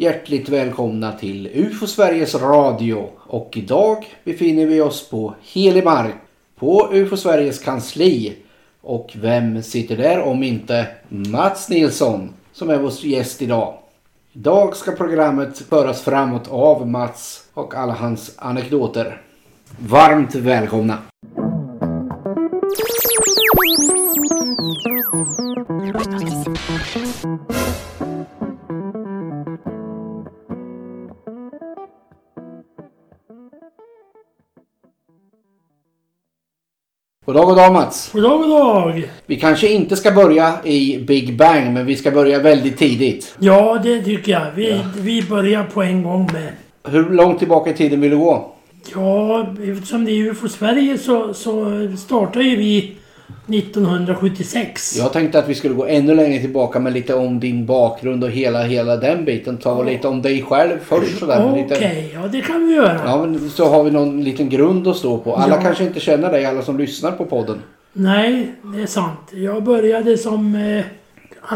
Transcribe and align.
Hjärtligt 0.00 0.48
välkomna 0.48 1.12
till 1.12 1.50
UFO 1.54 1.86
Sveriges 1.86 2.34
Radio 2.34 3.08
och 3.16 3.56
idag 3.56 4.04
befinner 4.24 4.66
vi 4.66 4.80
oss 4.80 5.10
på 5.10 5.34
helig 5.42 5.84
mark 5.84 6.14
på 6.58 6.88
UFO 6.92 7.16
Sveriges 7.16 7.58
kansli. 7.58 8.36
Och 8.80 9.12
vem 9.14 9.62
sitter 9.62 9.96
där 9.96 10.20
om 10.20 10.42
inte 10.42 10.86
Mats 11.08 11.68
Nilsson 11.68 12.34
som 12.52 12.70
är 12.70 12.78
vår 12.78 12.92
gäst 13.06 13.42
idag. 13.42 13.74
Idag 14.32 14.76
ska 14.76 14.92
programmet 14.92 15.58
föras 15.58 16.02
framåt 16.02 16.48
av 16.48 16.88
Mats 16.88 17.44
och 17.54 17.74
alla 17.74 17.92
hans 17.92 18.34
anekdoter. 18.38 19.22
Varmt 19.78 20.34
välkomna! 20.34 20.98
God 37.28 37.36
dag, 37.36 37.46
god 37.46 37.56
dag 37.56 37.72
Mats. 37.72 38.10
God 38.12 38.22
dag, 38.22 38.40
god 38.40 38.50
dag. 38.50 39.10
Vi 39.26 39.36
kanske 39.36 39.68
inte 39.68 39.96
ska 39.96 40.10
börja 40.10 40.54
i 40.64 40.98
Big 40.98 41.36
Bang, 41.36 41.72
men 41.72 41.86
vi 41.86 41.96
ska 41.96 42.10
börja 42.10 42.38
väldigt 42.38 42.78
tidigt. 42.78 43.34
Ja, 43.38 43.80
det 43.82 44.02
tycker 44.02 44.32
jag. 44.32 44.46
Vi, 44.54 44.80
vi 44.96 45.22
börjar 45.22 45.64
på 45.64 45.82
en 45.82 46.02
gång 46.02 46.30
med. 46.32 46.52
Hur 46.92 47.10
långt 47.10 47.38
tillbaka 47.38 47.70
i 47.70 47.74
tiden 47.74 48.00
vill 48.00 48.10
du 48.10 48.18
gå? 48.18 48.54
Ja, 48.94 49.46
eftersom 49.72 50.04
det 50.04 50.10
är 50.10 50.30
UFO 50.30 50.48
Sverige 50.48 50.98
så, 50.98 51.34
så 51.34 51.66
startar 51.98 52.40
ju 52.40 52.56
vi 52.56 52.96
1976. 53.48 54.96
Jag 54.98 55.12
tänkte 55.12 55.38
att 55.38 55.48
vi 55.48 55.54
skulle 55.54 55.74
gå 55.74 55.86
ännu 55.86 56.14
längre 56.14 56.40
tillbaka 56.40 56.78
med 56.80 56.92
lite 56.92 57.14
om 57.14 57.40
din 57.40 57.66
bakgrund 57.66 58.24
och 58.24 58.30
hela, 58.30 58.62
hela 58.62 58.96
den 58.96 59.24
biten. 59.24 59.56
Ta 59.56 59.82
lite 59.82 60.08
om 60.08 60.22
dig 60.22 60.42
själv 60.42 60.78
först 60.84 61.18
sådär. 61.18 61.46
Okej, 61.50 61.62
Lite, 61.62 62.04
ja 62.14 62.28
det 62.28 62.40
kan 62.40 62.66
vi 62.68 62.74
göra. 62.74 63.00
ja, 63.04 63.26
men 63.26 63.50
så 63.50 63.68
har 63.68 63.84
vi 63.84 63.90
någon 63.90 64.24
liten 64.24 64.48
grund 64.48 64.88
att 64.88 64.96
stå 64.96 65.18
på. 65.18 65.36
Alla 65.36 65.54
Ja. 65.56 65.60
kanske 65.62 65.84
inte 65.84 66.00
känner 66.00 66.32
dig, 66.32 66.44
alla 66.44 66.62
som 66.62 66.78
lyssnar 66.78 67.12
på 67.12 67.24
podden. 67.24 67.58
Nej, 67.92 68.52
det 68.62 68.82
är 68.82 68.86
sant. 68.86 69.20
Jag 69.32 69.62
började 69.64 70.18
som 70.18 70.54
eh, 70.54 70.84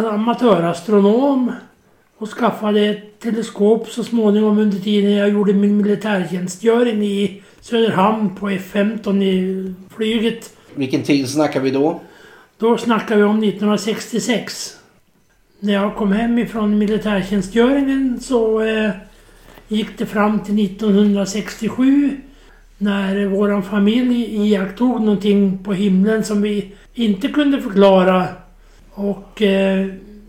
amatörastronom 0.06 1.52
och 2.18 2.28
skaffade 2.28 2.80
ett 2.86 3.20
teleskop 3.20 3.88
så 3.88 4.04
småningom 4.04 4.58
under 4.58 4.78
tiden 4.78 5.10
jag 5.12 5.28
gjorde 5.28 5.52
min 5.52 5.76
militärtjänstgöring 5.76 7.02
i 7.02 7.42
Söderhamn 7.60 8.36
på 8.36 8.50
F15 8.50 9.22
i 9.22 9.74
flyget. 9.96 10.50
Vilken 10.74 11.02
tid 11.02 11.28
snackar 11.28 11.60
vi 11.60 11.70
då? 11.70 12.00
Då 12.58 12.78
snackar 12.78 13.16
vi 13.16 13.22
om 13.22 13.42
1966. 13.42 14.76
När 15.60 15.72
jag 15.72 15.96
kom 15.96 16.12
hem 16.12 16.38
ifrån 16.38 16.78
militärtjänstgöringen 16.78 18.20
så 18.20 18.60
eh, 18.60 18.90
gick 19.68 19.98
det 19.98 20.06
fram 20.06 20.40
till 20.40 20.64
1967 20.64 22.16
när 22.78 23.26
våran 23.26 23.62
familj 23.62 24.48
iakttog 24.48 25.00
någonting 25.00 25.58
på 25.64 25.72
himlen 25.72 26.24
som 26.24 26.42
vi 26.42 26.72
inte 26.94 27.28
kunde 27.28 27.62
förklara. 27.62 28.26
Och 28.90 29.42
eh, 29.42 29.86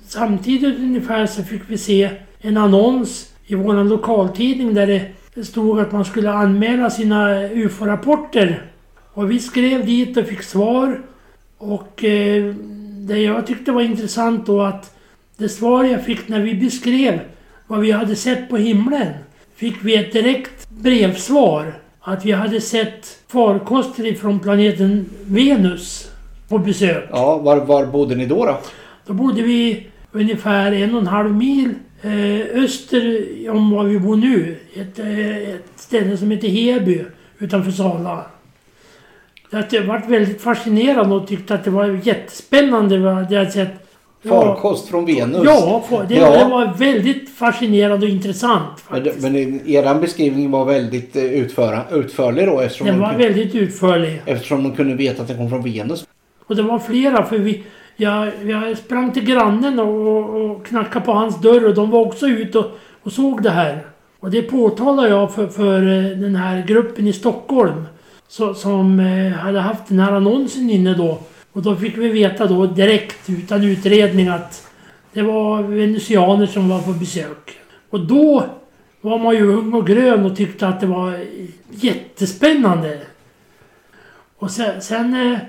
samtidigt 0.08 0.80
ungefär 0.80 1.25
så 1.25 1.44
fick 1.44 1.61
vi 1.67 1.77
se 1.77 2.09
en 2.39 2.58
annons 2.58 3.33
i 3.45 3.55
våran 3.55 3.89
lokaltidning 3.89 4.73
där 4.73 4.88
det 5.33 5.45
stod 5.45 5.80
att 5.80 5.91
man 5.91 6.05
skulle 6.05 6.31
anmäla 6.31 6.89
sina 6.89 7.44
UFO-rapporter. 7.44 8.73
Och 9.14 9.31
vi 9.31 9.39
skrev 9.39 9.86
dit 9.86 10.17
och 10.17 10.25
fick 10.25 10.44
svar. 10.44 11.02
Och 11.58 12.03
eh, 12.03 12.53
det 13.08 13.17
jag 13.17 13.47
tyckte 13.47 13.72
var 13.72 13.81
intressant 13.81 14.45
då 14.45 14.61
att 14.61 14.97
det 15.38 15.50
svar 15.50 15.83
jag 15.83 16.05
fick 16.05 16.28
när 16.28 16.42
vi 16.42 16.53
beskrev 16.55 17.20
vad 17.67 17.80
vi 17.80 17.92
hade 17.92 18.16
sett 18.16 18.50
på 18.50 18.58
himlen 18.58 19.14
fick 19.55 19.75
vi 19.81 19.95
ett 19.95 20.14
direkt 20.14 20.70
brevsvar 20.70 21.73
att 22.00 22.25
vi 22.25 22.31
hade 22.31 22.61
sett 22.61 23.20
farkoster 23.28 24.05
ifrån 24.05 24.39
planeten 24.39 25.09
Venus 25.25 26.11
på 26.49 26.58
besök. 26.58 27.04
Ja, 27.11 27.38
var, 27.38 27.58
var 27.58 27.86
bodde 27.86 28.15
ni 28.15 28.26
då? 28.26 28.45
då? 28.45 28.58
Då 29.05 29.14
bodde 29.14 29.42
vi 29.42 29.88
ungefär 30.11 30.71
en 30.71 30.93
och 30.93 31.02
en 31.02 31.08
halv 31.08 31.33
mil 31.33 31.73
eh, 32.02 32.64
öster 32.64 33.26
om 33.49 33.71
var 33.71 33.83
vi 33.83 33.99
bor 33.99 34.15
nu. 34.15 34.55
Ett, 34.76 34.99
eh, 34.99 35.38
ett 35.38 35.71
ställe 35.76 36.17
som 36.17 36.32
heter 36.32 36.48
Heby 36.48 37.05
utanför 37.39 37.71
Sala. 37.71 38.26
Att 39.53 39.73
jag 39.73 39.83
varit 39.83 40.09
väldigt 40.09 40.41
fascinerad 40.41 41.14
och 41.14 41.27
tyckte 41.27 41.53
att 41.53 41.64
det 41.64 41.69
var 41.69 41.99
jättespännande 42.03 42.97
vad 42.97 43.31
jag 43.31 43.52
sett. 43.52 43.69
Farkost 44.30 44.87
från 44.89 45.05
Venus? 45.05 45.41
Ja, 45.45 45.83
det, 46.08 46.15
Ja. 46.15 46.31
det 46.43 46.49
var 46.49 46.73
väldigt 46.77 47.30
fascinerande 47.30 48.05
och 48.05 48.11
intressant 48.11 48.83
Men, 48.89 49.03
faktiskt. 49.03 49.23
men 49.23 49.36
er 49.69 49.99
beskrivning 49.99 50.52
var 50.52 50.65
väldigt 50.65 51.15
eh, 51.15 51.23
utföra, 51.23 51.81
utförlig 51.91 52.47
då 52.47 52.59
eftersom, 52.59 52.87
Den 52.87 52.95
de, 52.95 53.02
var 53.02 53.09
kunde- 53.09 53.27
väldigt 53.27 53.55
utförlig. 53.55 54.21
eftersom 54.25 54.64
de 54.64 54.71
kunde 54.75 54.95
veta 54.95 55.21
att 55.21 55.27
det 55.27 55.33
kom 55.36 55.49
från 55.49 55.64
Venus. 55.64 56.08
Och 56.47 56.55
det 56.55 56.61
var 56.61 56.80
flera 56.80 57.25
för 57.25 57.37
vi... 57.37 57.64
Jag, 57.95 58.27
jag 58.45 58.77
sprang 58.77 59.11
till 59.11 59.25
grannen 59.25 59.80
och, 59.80 60.08
och, 60.08 60.52
och 60.52 60.65
knackade 60.65 61.05
på 61.05 61.11
hans 61.14 61.41
dörr 61.41 61.67
och 61.67 61.75
de 61.75 61.89
var 61.89 61.99
också 61.99 62.27
ute 62.27 62.59
och, 62.59 62.65
och 63.03 63.11
såg 63.11 63.43
det 63.43 63.49
här. 63.49 63.80
Och 64.20 64.31
det 64.31 64.41
påtalade 64.41 65.09
jag 65.09 65.33
för, 65.33 65.47
för 65.47 65.77
eh, 65.77 66.17
den 66.17 66.35
här 66.35 66.65
gruppen 66.67 67.08
i 67.08 67.14
Stockholm. 67.14 67.83
Så, 68.33 68.54
som 68.54 68.99
eh, 68.99 69.32
hade 69.32 69.60
haft 69.60 69.88
den 69.88 69.99
här 69.99 70.11
annonsen 70.11 70.70
inne 70.70 70.94
då. 70.94 71.20
Och 71.52 71.61
då 71.61 71.76
fick 71.76 71.98
vi 71.98 72.10
veta 72.10 72.48
då 72.48 72.66
direkt 72.66 73.30
utan 73.30 73.64
utredning 73.64 74.27
att 74.27 74.67
det 75.14 75.21
var 75.21 75.64
venusianer 75.64 76.45
som 76.45 76.70
var 76.70 76.82
på 76.82 76.92
besök. 76.92 77.58
Och 77.89 77.99
då 77.99 78.45
var 79.02 79.20
man 79.20 79.36
ju 79.36 79.54
ung 79.54 79.73
och 79.73 79.88
grön 79.88 80.26
och 80.26 80.38
tyckte 80.38 80.67
att 80.67 80.80
det 80.80 80.86
var 80.86 81.20
jättespännande. 81.70 82.99
Och 84.39 84.52
sen, 84.52 84.82
sen 84.82 85.32
eh, 85.32 85.39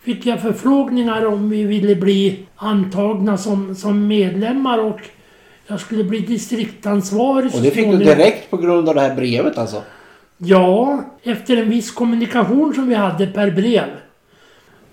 fick 0.00 0.26
jag 0.26 0.42
förfrågningar 0.42 1.26
om 1.26 1.50
vi 1.50 1.64
ville 1.64 1.96
bli 1.96 2.46
antagna 2.56 3.36
som, 3.38 3.74
som 3.74 4.06
medlemmar 4.06 4.78
och 4.78 5.00
jag 5.66 5.80
skulle 5.80 6.04
bli 6.04 6.18
distriktansvarig 6.18 7.54
Och 7.54 7.62
det 7.62 7.70
fick 7.70 7.90
du 7.90 7.96
direkt 7.96 8.50
på 8.50 8.56
grund 8.56 8.88
av 8.88 8.94
det 8.94 9.00
här 9.00 9.14
brevet 9.14 9.58
alltså? 9.58 9.82
Ja, 10.44 11.04
efter 11.22 11.56
en 11.56 11.70
viss 11.70 11.90
kommunikation 11.90 12.74
som 12.74 12.88
vi 12.88 12.94
hade 12.94 13.26
per 13.26 13.50
brev. 13.50 13.88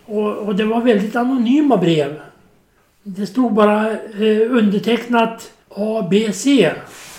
Och, 0.05 0.37
och 0.37 0.55
det 0.55 0.65
var 0.65 0.81
väldigt 0.81 1.15
anonyma 1.15 1.77
brev. 1.77 2.19
Det 3.03 3.25
stod 3.25 3.53
bara 3.53 3.91
eh, 3.91 4.51
undertecknat 4.51 5.51
ABC. 5.69 6.45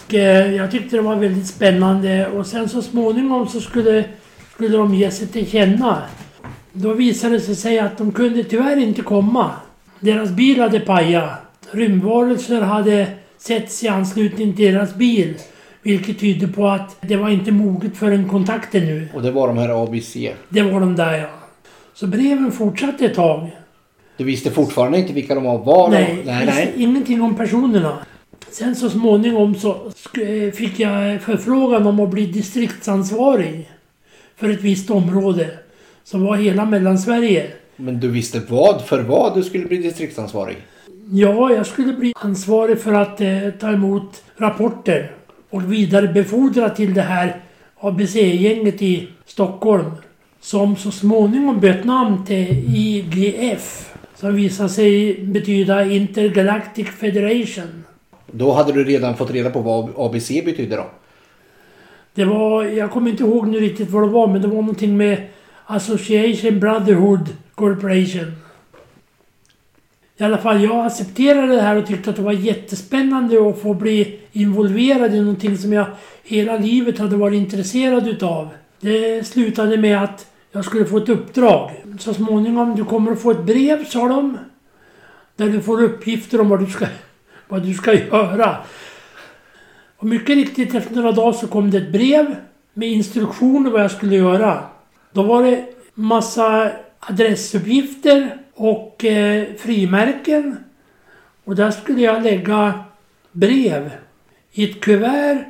Och, 0.07 0.15
eh, 0.15 0.55
jag 0.55 0.71
tyckte 0.71 0.97
det 0.97 1.03
var 1.03 1.17
väldigt 1.17 1.47
spännande 1.47 2.27
och 2.27 2.47
sen 2.47 2.69
så 2.69 2.83
småningom 2.83 3.49
så 3.49 3.61
skulle, 3.61 4.05
skulle 4.55 4.77
de 4.77 4.95
ge 4.95 5.11
sig 5.11 5.27
till 5.27 5.51
känna. 5.51 6.03
Då 6.73 6.93
visade 6.93 7.39
det 7.39 7.55
sig 7.55 7.79
att 7.79 7.99
de 7.99 8.13
kunde 8.13 8.45
tyvärr 8.45 8.77
inte 8.77 9.03
komma. 9.03 9.51
Deras 10.01 10.31
bil 10.31 10.61
hade 10.61 10.81
pajat. 10.81 11.31
Rymdvarelser 11.71 12.61
hade 12.61 13.07
setts 13.39 13.85
i 13.85 13.89
anslutning 13.89 14.57
till 14.57 14.73
deras 14.73 14.95
bil. 14.95 15.35
Vilket 15.83 16.19
tyder 16.19 16.47
på 16.47 16.69
att 16.69 16.97
det 17.01 17.17
var 17.17 17.29
inte 17.29 17.53
moget 17.53 17.97
för 17.97 18.11
en 18.11 18.29
kontakt 18.29 18.75
ännu. 18.75 19.09
Och 19.15 19.23
det 19.23 19.31
var 19.31 19.49
de 19.49 19.59
här 19.59 19.83
ABC. 19.85 20.17
Det 20.49 20.63
var 20.63 20.81
de 20.81 20.97
där 20.97 21.19
ja. 21.19 21.29
Så 21.95 22.07
breven 22.07 22.53
fortsatte 22.53 23.07
ett 23.07 23.15
tag. 23.15 23.51
Du 24.17 24.25
visste 24.25 24.51
fortfarande 24.51 24.99
inte 24.99 25.13
vilka 25.13 25.35
de 25.35 25.45
var? 25.45 25.91
Nej, 25.91 26.23
de? 26.25 26.31
Nej, 26.31 26.47
nej. 26.47 26.73
ingenting 26.77 27.23
om 27.23 27.37
personerna. 27.37 27.99
Sen 28.51 28.77
så 28.77 28.91
småningom 28.91 29.55
så 29.55 29.71
eh, 30.21 30.53
fick 30.53 30.81
jag 30.81 31.23
förfrågan 31.23 31.87
om 31.87 32.01
att 32.01 32.11
bli 32.11 32.27
distriktsansvarig 32.27 33.71
för 34.37 34.49
ett 34.49 34.61
visst 34.61 34.91
område. 34.91 35.51
Som 36.05 36.25
var 36.25 36.37
hela 36.37 36.65
Mellansverige. 36.65 37.47
Men 37.77 38.01
du 38.01 38.09
visste 38.09 38.41
vad 38.49 38.83
för 38.83 39.03
vad 39.03 39.35
du 39.35 39.43
skulle 39.43 39.67
bli 39.67 39.77
distriktsansvarig? 39.77 40.57
Ja, 41.13 41.53
jag 41.53 41.67
skulle 41.67 41.93
bli 41.93 42.13
ansvarig 42.17 42.81
för 42.81 42.93
att 42.93 43.21
eh, 43.21 43.51
ta 43.61 43.73
emot 43.73 44.23
rapporter 44.37 45.13
och 45.51 45.73
vidarebefordra 45.73 46.71
till 46.71 46.95
det 46.95 47.03
här 47.03 47.41
ABC-gänget 47.81 48.83
i 48.83 49.09
Stockholm. 49.27 49.91
Som 50.41 50.77
så 50.77 50.91
småningom 50.91 51.61
bytte 51.61 51.87
namn 51.87 52.27
till 52.27 52.65
IGF. 52.75 53.95
Som 54.15 54.35
visade 54.35 54.69
sig 54.69 55.21
betyda 55.25 55.85
Intergalactic 55.85 56.89
Federation. 56.89 57.85
Då 58.27 58.53
hade 58.53 58.73
du 58.73 58.85
redan 58.85 59.17
fått 59.17 59.31
reda 59.31 59.51
på 59.51 59.61
vad 59.61 59.91
ABC 59.97 60.29
betyder 60.29 60.77
då? 60.77 60.87
Det 62.15 62.25
var, 62.25 62.65
jag 62.65 62.91
kommer 62.91 63.11
inte 63.11 63.23
ihåg 63.23 63.49
nu 63.49 63.61
riktigt 63.61 63.91
vad 63.91 64.03
det 64.03 64.09
var, 64.09 64.27
men 64.27 64.43
det 64.43 64.49
var 64.49 64.55
någonting 64.55 64.97
med 64.97 65.27
Association 65.67 66.61
Brotherhood 66.61 67.29
Corporation. 67.55 68.33
I 70.21 70.25
alla 70.25 70.39
fall, 70.39 70.63
jag 70.63 70.87
accepterade 70.87 71.55
det 71.55 71.61
här 71.61 71.77
och 71.77 71.87
tyckte 71.87 72.11
att 72.11 72.17
det 72.17 72.23
var 72.23 72.33
jättespännande 72.33 73.49
att 73.49 73.63
få 73.63 73.75
bli 73.75 74.21
involverad 74.33 75.15
i 75.15 75.21
någonting 75.21 75.59
som 75.59 75.73
jag 75.73 75.87
hela 76.23 76.57
livet 76.57 76.99
hade 76.99 77.17
varit 77.17 77.37
intresserad 77.37 78.09
utav. 78.09 78.49
Det 78.81 79.27
slutade 79.27 79.77
med 79.77 80.03
att 80.03 80.27
jag 80.53 80.65
skulle 80.65 80.85
få 80.85 80.99
ett 80.99 81.09
uppdrag. 81.09 81.71
Så 81.99 82.15
småningom, 82.15 82.77
du 82.77 82.85
kommer 82.85 83.13
att 83.13 83.23
få 83.23 83.31
ett 83.31 83.43
brev, 83.43 83.85
sa 83.85 84.09
de. 84.09 84.39
Där 85.37 85.49
du 85.49 85.61
får 85.61 85.83
uppgifter 85.83 86.41
om 86.41 86.49
vad 86.49 86.61
du 86.61 86.67
ska, 86.67 86.87
vad 87.49 87.63
du 87.63 87.75
ska 87.75 87.95
göra. 87.95 88.57
Och 89.97 90.07
mycket 90.07 90.37
riktigt 90.37 90.75
efter 90.75 90.95
några 90.95 91.13
dagar 91.13 91.33
så 91.33 91.47
kom 91.47 91.71
det 91.71 91.79
ett 91.79 91.93
brev 91.93 92.37
med 92.75 92.89
instruktioner 92.89 93.71
vad 93.71 93.83
jag 93.83 93.91
skulle 93.91 94.17
göra. 94.17 94.65
Då 95.13 95.23
var 95.23 95.43
det 95.43 95.65
massa 95.95 96.71
adressuppgifter 97.01 98.37
och 98.61 99.05
eh, 99.05 99.45
frimärken. 99.59 100.57
Och 101.45 101.57
där 101.57 101.71
skulle 101.71 102.01
jag 102.01 102.23
lägga 102.23 102.85
brev 103.33 103.91
i 104.53 104.71
ett 104.71 104.81
kuvert 104.81 105.45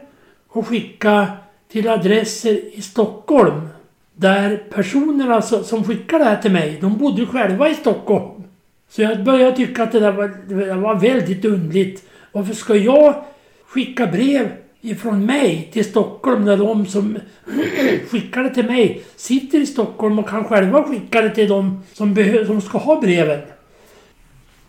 och 0.49 0.67
skicka 0.67 1.27
till 1.69 1.89
adresser 1.89 2.77
i 2.79 2.83
Stockholm. 2.83 3.69
Där 4.15 4.57
personerna 4.57 5.43
som 5.43 5.85
skickade 5.85 6.25
det 6.25 6.31
här 6.31 6.43
till 6.43 6.53
mig, 6.53 6.79
de 6.81 6.99
bodde 6.99 7.27
själva 7.27 7.69
i 7.69 7.75
Stockholm. 7.75 8.43
Så 8.89 9.03
jag 9.03 9.25
började 9.25 9.57
tycka 9.57 9.83
att 9.83 9.93
det 9.93 10.01
där 10.01 10.13
var, 10.13 10.29
det 10.49 10.75
var 10.75 10.95
väldigt 10.95 11.45
undligt. 11.45 12.09
Varför 12.33 12.55
ska 12.55 12.75
jag 12.75 13.25
skicka 13.67 14.07
brev 14.07 14.51
ifrån 14.81 15.27
mig 15.27 15.71
till 15.73 15.85
Stockholm 15.85 16.45
när 16.45 16.57
de 16.57 16.87
som 16.87 17.19
skickar 18.11 18.43
det 18.43 18.55
till 18.55 18.67
mig 18.67 19.03
sitter 19.17 19.61
i 19.61 19.67
Stockholm 19.67 20.19
och 20.19 20.29
kan 20.29 20.45
själva 20.45 20.83
skicka 20.83 21.23
det 21.23 21.31
till 21.31 21.49
de 21.49 21.83
som, 21.93 22.17
som 22.47 22.61
ska 22.61 22.79
ha 22.79 23.01
breven. 23.01 23.41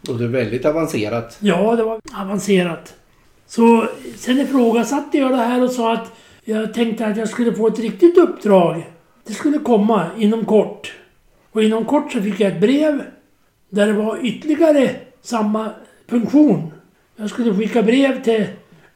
Och 0.09 0.17
det 0.17 0.23
är 0.23 0.27
väldigt 0.27 0.65
avancerat. 0.65 1.37
Ja, 1.39 1.75
det 1.75 1.83
var 1.83 1.99
avancerat. 2.13 2.93
Så 3.47 3.87
sen 4.15 4.39
ifrågasatte 4.39 5.17
jag 5.17 5.31
det 5.31 5.37
här 5.37 5.63
och 5.63 5.71
sa 5.71 5.93
att 5.93 6.11
jag 6.43 6.73
tänkte 6.73 7.05
att 7.05 7.17
jag 7.17 7.29
skulle 7.29 7.53
få 7.53 7.67
ett 7.67 7.79
riktigt 7.79 8.17
uppdrag. 8.17 8.87
Det 9.27 9.33
skulle 9.33 9.57
komma 9.57 10.05
inom 10.17 10.45
kort. 10.45 10.93
Och 11.51 11.63
inom 11.63 11.85
kort 11.85 12.11
så 12.11 12.21
fick 12.21 12.39
jag 12.39 12.51
ett 12.51 12.61
brev 12.61 13.03
där 13.69 13.87
det 13.87 13.93
var 13.93 14.25
ytterligare 14.25 14.95
samma 15.21 15.69
funktion. 16.07 16.71
Jag 17.15 17.29
skulle 17.29 17.55
skicka 17.55 17.83
brev 17.83 18.23
till 18.23 18.45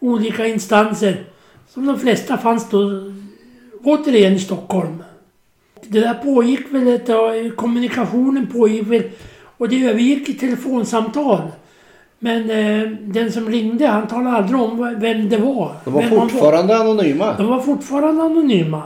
olika 0.05 0.47
instanser. 0.47 1.23
Som 1.69 1.85
de 1.85 1.99
flesta 1.99 2.37
fanns 2.37 2.69
då 2.69 3.11
återigen 3.83 4.33
i 4.33 4.39
Stockholm. 4.39 5.03
Det 5.87 5.99
där 5.99 6.13
pågick 6.13 6.73
väl 6.73 6.87
ett 6.87 7.55
kommunikationen 7.55 8.47
pågick 8.47 8.87
väl 8.87 9.03
och 9.57 9.69
det 9.69 9.85
övergick 9.85 10.29
i 10.29 10.33
telefonsamtal. 10.33 11.41
Men 12.19 12.49
eh, 12.49 12.89
den 12.89 13.31
som 13.31 13.49
ringde 13.49 13.87
han 13.87 14.07
talade 14.07 14.37
aldrig 14.37 14.61
om 14.61 14.95
vem 14.99 15.29
det 15.29 15.37
var. 15.37 15.75
De 15.83 15.93
var 15.93 16.01
fortfarande 16.01 16.77
anonyma. 16.77 17.33
de 17.37 17.47
var 17.47 17.59
fortfarande 17.59 18.23
anonyma. 18.23 18.83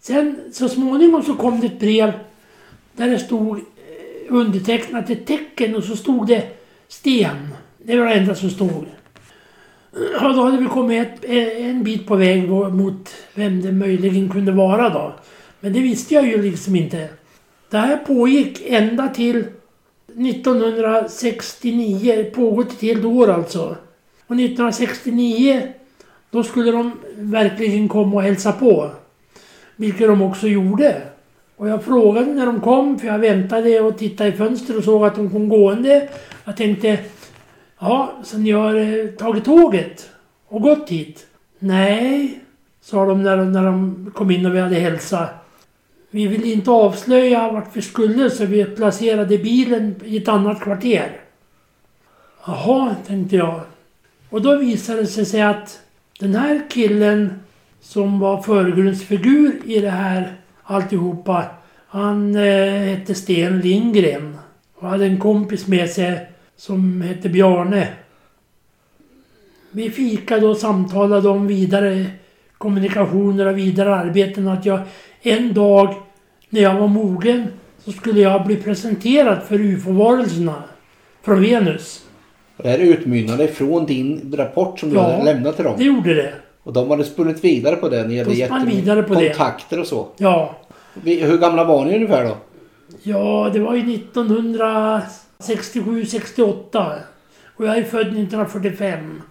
Sen 0.00 0.36
så 0.52 0.68
småningom 0.68 1.22
så 1.22 1.34
kom 1.34 1.60
det 1.60 1.66
ett 1.66 1.80
brev 1.80 2.12
där 2.92 3.08
det 3.08 3.18
stod 3.18 3.58
eh, 3.58 3.62
undertecknat 4.28 5.10
ett 5.10 5.26
tecken 5.26 5.76
och 5.76 5.84
så 5.84 5.96
stod 5.96 6.26
det 6.26 6.42
Sten. 6.88 7.48
Det 7.78 7.96
var 7.96 8.06
det 8.06 8.14
enda 8.14 8.34
som 8.34 8.50
stod. 8.50 8.84
Ja, 10.20 10.28
då 10.28 10.42
hade 10.42 10.56
vi 10.56 10.66
kommit 10.66 11.08
ett, 11.08 11.24
eh, 11.24 11.66
en 11.66 11.84
bit 11.84 12.06
på 12.06 12.16
väg 12.16 12.48
mot 12.48 13.14
vem 13.34 13.62
det 13.62 13.72
möjligen 13.72 14.28
kunde 14.28 14.52
vara 14.52 14.88
då. 14.88 15.12
Men 15.60 15.72
det 15.72 15.80
visste 15.80 16.14
jag 16.14 16.26
ju 16.26 16.42
liksom 16.42 16.76
inte. 16.76 17.08
Det 17.70 17.78
här 17.78 17.96
pågick 17.96 18.62
ända 18.66 19.08
till 19.08 19.44
1969, 20.06 22.30
pågått 22.34 22.72
ett 22.72 22.82
helt 22.82 23.04
år 23.04 23.30
alltså. 23.30 23.76
Och 24.26 24.36
1969 24.36 25.62
då 26.30 26.42
skulle 26.42 26.72
de 26.72 26.92
verkligen 27.16 27.88
komma 27.88 28.16
och 28.16 28.22
hälsa 28.22 28.52
på. 28.52 28.90
Vilket 29.76 30.08
de 30.08 30.22
också 30.22 30.46
gjorde. 30.46 31.02
Och 31.56 31.68
jag 31.68 31.84
frågade 31.84 32.26
när 32.26 32.46
de 32.46 32.60
kom, 32.60 32.98
för 32.98 33.06
jag 33.06 33.18
väntade 33.18 33.80
och 33.80 33.98
tittade 33.98 34.30
i 34.30 34.32
fönstret 34.32 34.78
och 34.78 34.84
såg 34.84 35.04
att 35.04 35.16
de 35.16 35.30
kom 35.30 35.48
gående. 35.48 36.08
Jag 36.44 36.56
tänkte, 36.56 36.98
ja, 37.78 38.12
så 38.22 38.38
ni 38.38 38.50
har 38.50 38.74
eh, 38.74 39.06
tagit 39.06 39.44
tåget 39.44 40.10
och 40.48 40.62
gått 40.62 40.90
hit? 40.90 41.26
Nej, 41.58 42.40
sa 42.80 43.04
de 43.06 43.22
när, 43.22 43.36
de 43.36 43.52
när 43.52 43.64
de 43.64 44.10
kom 44.14 44.30
in 44.30 44.46
och 44.46 44.54
vi 44.54 44.60
hade 44.60 44.76
hälsat. 44.76 45.30
Vi 46.10 46.26
vill 46.26 46.44
inte 46.44 46.70
avslöja 46.70 47.52
vart 47.52 47.76
vi 47.76 47.82
skulle 47.82 48.30
så 48.30 48.44
vi 48.44 48.64
placerade 48.64 49.38
bilen 49.38 49.94
i 50.04 50.16
ett 50.16 50.28
annat 50.28 50.60
kvarter. 50.60 51.20
Jaha, 52.46 52.96
tänkte 53.06 53.36
jag. 53.36 53.60
Och 54.30 54.42
då 54.42 54.56
visade 54.56 55.00
det 55.00 55.06
sig 55.06 55.42
att 55.42 55.80
den 56.18 56.34
här 56.34 56.62
killen 56.70 57.40
som 57.80 58.18
var 58.18 58.42
förgrundsfigur 58.42 59.60
i 59.64 59.80
det 59.80 59.90
här 59.90 60.34
alltihopa. 60.62 61.44
Han 61.88 62.36
eh, 62.36 62.70
hette 62.70 63.14
Sten 63.14 63.60
Lindgren 63.60 64.38
och 64.74 64.88
hade 64.88 65.04
en 65.04 65.20
kompis 65.20 65.66
med 65.66 65.90
sig 65.90 66.30
som 66.56 67.00
hette 67.00 67.28
Bjarne. 67.28 67.88
Vi 69.70 69.90
fikade 69.90 70.46
och 70.46 70.56
samtalade 70.56 71.28
om 71.28 71.46
vidare 71.46 72.06
kommunikationer 72.58 73.46
och 73.46 73.58
vidare 73.58 73.94
arbeten. 73.94 74.48
Att 74.48 74.66
jag 74.66 74.80
en 75.22 75.54
dag 75.54 75.94
när 76.48 76.60
jag 76.62 76.74
var 76.80 76.88
mogen 76.88 77.46
så 77.84 77.92
skulle 77.92 78.20
jag 78.20 78.46
bli 78.46 78.56
presenterad 78.56 79.42
för 79.42 79.60
UFO-varelserna 79.60 80.62
från 81.22 81.40
Venus. 81.40 82.02
Och 82.56 82.62
det 82.64 82.68
här 82.70 82.78
utmynnade 82.78 83.44
ifrån 83.44 83.86
din 83.86 84.34
rapport 84.36 84.80
som 84.80 84.90
du 84.90 84.96
Ja. 84.96 85.02
hade 85.02 85.24
lämnat 85.24 85.56
till 85.56 85.64
Det 85.64 85.70
dem. 85.70 85.82
gjorde 85.82 86.14
det. 86.14 86.32
Och 86.62 86.72
de 86.72 86.90
hade 86.90 87.04
spunnit 87.04 87.44
vidare 87.44 87.76
på 87.76 87.88
det. 87.88 88.06
Ni 88.08 88.18
hade 88.18 88.30
De 88.30 88.36
gett 88.36 88.48
spann 88.48 88.66
dem 88.66 88.76
vidare 88.76 89.02
på 89.02 89.14
det. 89.14 89.28
kontakter 89.28 89.80
och 89.80 89.86
så. 89.86 90.08
Ja. 90.16 90.56
Hur 91.04 91.38
gamla 91.38 91.64
var 91.64 91.84
ni 91.84 91.94
ungefär 91.96 92.24
då? 92.24 92.36
Ja, 93.02 93.50
det 93.52 93.58
var 93.60 93.74
ju 93.74 93.94
1967, 93.94 96.04
68. 96.06 96.92
Och 97.56 97.66
jag 97.66 97.78
är 97.78 97.84
född 97.84 98.06
1945. 98.06 99.22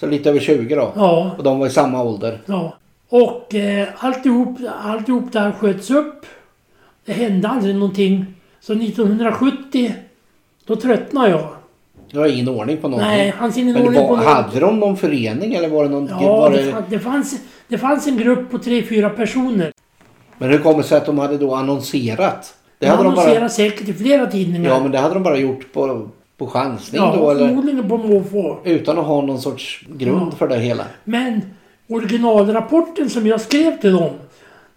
Så 0.00 0.06
lite 0.06 0.30
över 0.30 0.40
20 0.40 0.74
då. 0.74 0.92
Ja, 0.96 1.34
Och 1.38 1.44
de 1.44 1.58
var 1.58 1.66
i 1.66 1.70
samma 1.70 2.02
ålder. 2.02 2.40
ja. 2.46 2.76
Och 3.08 3.54
eh, 3.54 3.88
alltihop, 3.98 4.58
alltihop 4.82 5.32
det 5.32 5.40
här 5.40 5.52
sköts 5.52 5.90
upp. 5.90 6.26
Det 7.04 7.12
hände 7.12 7.48
aldrig 7.48 7.74
någonting. 7.74 8.26
Så 8.60 8.72
1970, 8.72 9.94
då 10.66 10.76
tröttnade 10.76 11.30
jag. 11.30 11.48
Det 12.10 12.18
var 12.18 12.26
ingen 12.26 12.48
ordning 12.48 12.76
på 12.76 12.88
någonting. 12.88 13.10
Nej, 13.10 13.32
fanns 13.32 13.56
ingen 13.58 13.76
ordning 13.76 13.94
på 14.02 14.08
var, 14.08 14.16
något. 14.16 14.26
hade 14.26 14.60
de 14.60 14.80
någon 14.80 14.96
förening 14.96 15.54
eller 15.54 15.68
var 15.68 15.84
det 15.84 15.90
någon... 15.90 16.06
Ja, 16.08 16.36
var 16.36 16.50
det, 16.50 16.82
det, 16.88 16.98
fanns, 16.98 17.40
det 17.68 17.78
fanns 17.78 18.06
en 18.06 18.16
grupp 18.16 18.50
på 18.50 18.58
tre, 18.58 18.82
fyra 18.82 19.10
personer. 19.10 19.72
Men 20.38 20.50
hur 20.50 20.58
kommer 20.58 20.78
det 20.78 20.84
sig 20.84 20.98
att 20.98 21.06
de 21.06 21.18
hade 21.18 21.38
då 21.38 21.54
annonserat? 21.54 22.54
Det 22.78 22.86
hade 22.86 23.02
de 23.02 23.14
bara... 23.14 23.20
annonserade 23.22 23.48
säkert 23.50 23.88
i 23.88 23.92
flera 23.92 24.26
tidningar. 24.26 24.70
Ja 24.70 24.80
men 24.80 24.90
det 24.92 24.98
hade 24.98 25.14
de 25.14 25.22
bara 25.22 25.36
gjort 25.38 25.72
på, 25.72 26.08
på 26.36 26.46
chansning 26.46 27.02
Ja, 27.02 27.16
då 27.16 27.30
eller? 27.30 27.82
på 27.88 27.96
måfå. 27.96 28.58
Utan 28.64 28.98
att 28.98 29.06
ha 29.06 29.22
någon 29.22 29.40
sorts 29.40 29.80
grund 29.88 30.32
Ja. 30.32 30.36
för 30.36 30.48
det 30.48 30.56
hela. 30.58 30.84
Men 31.04 31.40
originalrapporten 31.88 33.10
som 33.10 33.26
jag 33.26 33.40
skrev 33.40 33.80
till 33.80 33.92
dem. 33.92 34.10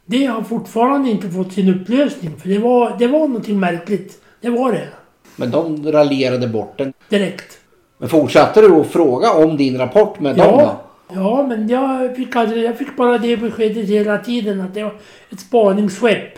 Det 0.06 0.26
har 0.26 0.42
fortfarande 0.42 1.10
inte 1.10 1.30
fått 1.30 1.54
sin 1.54 1.76
upplösning. 1.76 2.32
För 2.38 2.50
det 2.50 2.58
var, 2.60 2.96
det 3.00 3.08
var 3.08 3.20
någonting 3.20 3.60
märkligt. 3.60 4.22
Det 4.42 4.50
var 4.50 4.72
det. 4.72 4.88
Men 5.36 5.52
de 5.52 5.92
raljerade 5.92 6.48
bort 6.48 6.78
den. 6.78 6.94
Direkt. 7.10 7.58
Men 7.98 8.10
fortsatte 8.10 8.62
du 8.62 8.76
att 8.76 8.88
fråga 8.88 9.32
om 9.34 9.58
din 9.58 9.78
rapport 9.78 10.20
med 10.20 10.36
dem 10.36 10.48
då? 10.58 10.60
Ja, 10.62 10.82
ja 11.14 11.46
men 11.48 11.68
jag 11.70 12.16
fick, 12.16 12.36
aldrig, 12.36 12.64
jag 12.64 12.78
fick 12.78 12.96
bara 12.98 13.18
det 13.18 13.38
beskedet 13.38 13.90
hela 13.90 14.18
tiden 14.18 14.62
att 14.62 14.74
det 14.74 14.84
var 14.84 14.94
ett 15.32 15.40
spaningsskepp. 15.40 16.34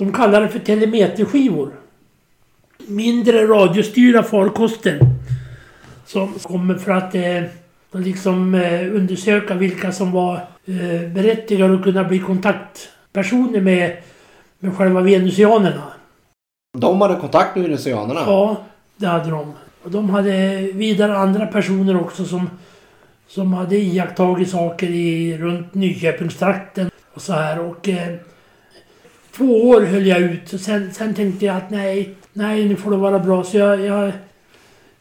De 0.00 0.12
kallar 0.12 0.40
det 0.40 0.48
för 0.48 0.58
telemeterskivor. 0.58 1.72
Mindre 2.86 3.46
radiostyrda 3.46 4.22
farkoster. 4.22 4.98
Som 6.06 6.32
kommer 6.32 6.74
för 6.74 6.92
att 6.92 7.14
eh, 7.14 7.42
liksom 7.92 8.54
eh, 8.54 8.94
undersöka 8.94 9.54
vilka 9.54 9.92
som 9.92 10.12
var 10.12 10.34
eh, 10.64 11.08
berättigade 11.14 11.74
att 11.74 11.82
kunna 11.82 12.04
bli 12.04 12.18
kontaktpersoner 12.18 13.60
med, 13.60 13.96
med 14.58 14.76
själva 14.76 15.00
venusianerna. 15.00 15.82
De 16.78 17.00
hade 17.00 17.20
kontakt 17.20 17.56
med 17.56 17.64
venezianerna? 17.64 18.20
Ja, 18.26 18.56
det 18.96 19.06
hade 19.06 19.30
de. 19.30 19.52
Och 19.82 19.90
de 19.90 20.10
hade 20.10 20.56
vidare 20.74 21.18
andra 21.18 21.46
personer 21.46 22.00
också 22.00 22.24
som, 22.24 22.50
som 23.28 23.52
hade 23.52 23.76
iakttagit 23.76 24.50
saker 24.50 24.86
i, 24.86 25.38
runt 25.38 25.74
Nyköpingstrakten 25.74 26.90
och 27.14 27.22
så 27.22 27.32
här. 27.32 27.60
Och 27.60 27.88
eh, 27.88 28.14
två 29.36 29.68
år 29.68 29.80
höll 29.80 30.06
jag 30.06 30.20
ut. 30.20 30.52
Och 30.52 30.60
sen, 30.60 30.94
sen 30.94 31.14
tänkte 31.14 31.46
jag 31.46 31.56
att 31.56 31.70
nej, 31.70 32.14
nej 32.32 32.68
nu 32.68 32.76
får 32.76 32.90
det 32.90 32.96
vara 32.96 33.18
bra. 33.18 33.44
Så 33.44 33.58
jag, 33.58 33.80
jag, 33.80 34.12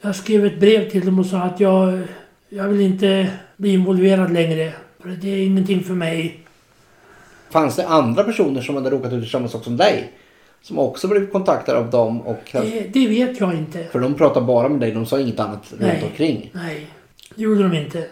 jag 0.02 0.16
skrev 0.16 0.46
ett 0.46 0.60
brev 0.60 0.90
till 0.90 1.06
dem 1.06 1.20
och 1.20 1.26
sa 1.26 1.38
att 1.38 1.60
jag, 1.60 2.02
jag 2.50 2.68
vill 2.68 2.82
inte 2.82 3.28
bli 3.58 3.74
involverad 3.74 4.34
längre. 4.34 4.74
För 5.00 5.10
det 5.10 5.30
är 5.30 5.46
ingenting 5.46 5.84
för 5.84 5.94
mig. 5.94 6.40
Fanns 7.50 7.76
det 7.76 7.88
andra 7.88 8.24
personer 8.24 8.62
som 8.62 8.76
hade 8.76 8.90
råkat 8.90 9.14
ut 9.14 9.24
för 9.24 9.30
samma 9.30 9.48
sak 9.48 9.64
som 9.64 9.78
dig? 9.78 10.12
Som 10.62 10.80
också 10.80 11.08
blivit 11.08 11.32
kontaktade 11.32 11.80
av 11.80 11.90
dem 11.90 12.22
och... 12.22 12.50
Det, 12.52 12.94
det 12.94 13.08
vet 13.08 13.40
jag 13.40 13.54
inte. 13.54 13.84
För 13.92 14.00
de 14.00 14.14
pratade 14.14 14.46
bara 14.46 14.70
med 14.70 14.80
dig, 14.80 14.92
de 14.92 15.06
sa 15.06 15.20
inget 15.20 15.40
annat 15.40 15.74
Nej. 15.78 15.92
runt 15.92 16.04
omkring. 16.04 16.52
Nej, 16.54 16.88
det 17.36 17.44
gjorde 17.44 17.64
de 17.64 17.74
inte. 17.74 18.08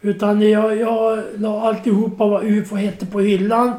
Utan 0.00 0.50
jag, 0.50 0.76
jag 0.76 1.22
la 1.36 1.68
alltihopa 1.68 2.26
vad 2.26 2.44
UFO 2.44 2.76
hette 2.76 3.06
på 3.06 3.20
hyllan. 3.20 3.72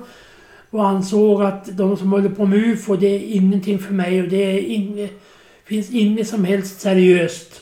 Och 0.74 0.88
ansåg 0.88 1.44
att 1.44 1.78
de 1.78 1.98
som 1.98 2.12
håller 2.12 2.30
på 2.30 2.46
med 2.46 2.60
UFO, 2.60 2.96
det 2.96 3.08
är 3.08 3.20
ingenting 3.20 3.80
för 3.80 3.94
mig 3.94 4.22
och 4.22 4.28
det 4.28 4.44
är 4.44 4.60
inget, 4.60 5.12
finns 5.66 5.92
inget 5.92 6.28
som 6.28 6.46
helst 6.46 6.82
seriöst. 6.82 7.62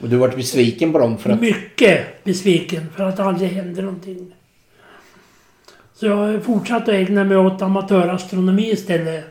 Och 0.00 0.08
du 0.08 0.16
varit 0.16 0.36
besviken 0.36 0.92
på 0.92 0.98
dem 0.98 1.18
för 1.18 1.30
att... 1.30 1.40
Mycket 1.40 2.24
besviken 2.24 2.86
för 2.96 3.04
att 3.04 3.16
det 3.16 3.24
aldrig 3.24 3.50
hände 3.50 3.82
någonting. 3.82 4.34
Så 5.94 6.06
jag 6.06 6.16
har 6.16 6.38
fortsatt 6.38 6.82
att 6.82 6.88
ägna 6.88 7.24
mig 7.24 7.36
åt 7.36 7.62
amatörastronomi 7.62 8.70
istället. 8.70 9.24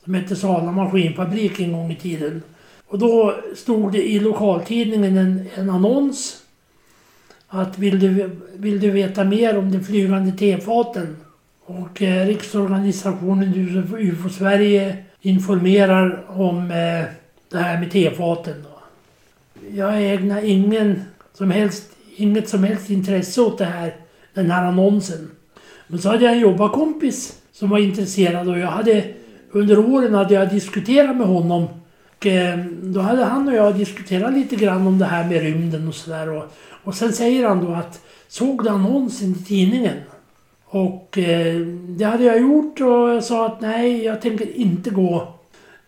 Som 0.04 0.14
hette 0.14 0.36
Sala 0.36 0.72
Maskinfabrik 0.72 1.60
en 1.60 1.72
gång 1.72 1.92
i 1.92 1.96
tiden. 1.96 2.44
Och 2.88 3.00
då 3.00 3.36
stod 3.56 3.92
det 3.92 4.10
i 4.10 4.20
lokaltidningen 4.20 5.18
en, 5.18 5.48
en 5.56 5.70
annons. 5.70 6.42
Att 7.48 7.78
vill 7.78 8.00
du, 8.00 8.30
vill 8.54 8.80
du 8.80 8.92
veta 8.92 9.24
mer 9.24 9.58
om 9.58 9.72
de 9.72 9.84
flygande 9.84 10.32
tefaten? 10.32 11.18
Och 11.66 12.02
eh, 12.02 12.28
Riksorganisationen 12.28 13.54
UFO, 13.56 13.98
UFO 13.98 14.30
Sverige 14.30 14.98
informerar 15.22 16.24
om 16.28 16.72
eh, 16.72 17.06
det 17.50 17.58
här 17.58 17.80
med 17.80 17.92
tefaten. 17.92 18.64
Då. 18.64 18.80
Jag 19.76 20.14
ägnar 20.14 20.42
ingen 20.42 21.02
som 21.34 21.52
helst, 21.52 21.95
inget 22.15 22.50
som 22.50 22.63
helst 22.63 22.89
intresse 22.89 23.41
åt 23.41 23.57
det 23.57 23.65
här, 23.65 23.95
den 24.34 24.51
här 24.51 24.63
annonsen. 24.63 25.31
Men 25.88 26.00
så 26.00 26.10
hade 26.10 26.24
jag 26.24 26.34
en 26.34 26.39
jobbarkompis 26.39 27.39
som 27.51 27.69
var 27.69 27.77
intresserad 27.77 28.50
och 28.50 28.60
jag 28.60 28.67
hade 28.67 29.03
under 29.51 29.79
åren 29.79 30.13
hade 30.13 30.34
jag 30.34 30.50
diskuterat 30.50 31.15
med 31.15 31.27
honom. 31.27 31.67
Och, 32.17 32.25
eh, 32.25 32.60
då 32.81 33.00
hade 33.00 33.24
han 33.24 33.48
och 33.48 33.53
jag 33.53 33.75
diskuterat 33.75 34.34
lite 34.34 34.55
grann 34.55 34.88
om 34.88 35.00
det 35.00 35.05
här 35.05 35.29
med 35.29 35.41
rymden 35.41 35.88
och 35.88 35.95
sådär. 35.95 36.29
Och, 36.29 36.43
och 36.84 36.95
sen 36.95 37.13
säger 37.13 37.48
han 37.48 37.65
då 37.65 37.74
att 37.74 38.01
såg 38.27 38.63
du 38.63 38.69
annonsen 38.69 39.31
i 39.31 39.43
tidningen? 39.43 39.98
Och 40.65 41.17
eh, 41.17 41.55
det 41.88 42.03
hade 42.05 42.24
jag 42.24 42.41
gjort 42.41 42.81
och 42.81 42.88
jag 42.88 43.24
sa 43.24 43.45
att 43.45 43.62
nej, 43.62 44.03
jag 44.03 44.22
tänker 44.22 44.57
inte 44.57 44.89
gå. 44.89 45.36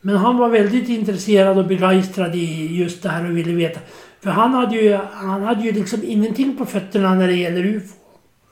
Men 0.01 0.15
han 0.15 0.37
var 0.37 0.49
väldigt 0.49 0.89
intresserad 0.89 1.57
och 1.57 1.65
begeistrad 1.65 2.35
i 2.35 2.75
just 2.75 3.03
det 3.03 3.09
här 3.09 3.29
och 3.29 3.37
ville 3.37 3.53
veta. 3.53 3.79
För 4.27 4.31
han 4.31 4.53
hade 4.53 4.75
ju, 4.75 4.99
han 5.13 5.43
hade 5.43 5.63
ju 5.63 5.71
liksom 5.71 5.99
ingenting 6.03 6.57
på 6.57 6.65
fötterna 6.65 7.15
när 7.15 7.27
det 7.27 7.35
gäller 7.35 7.65
UFO. 7.65 7.95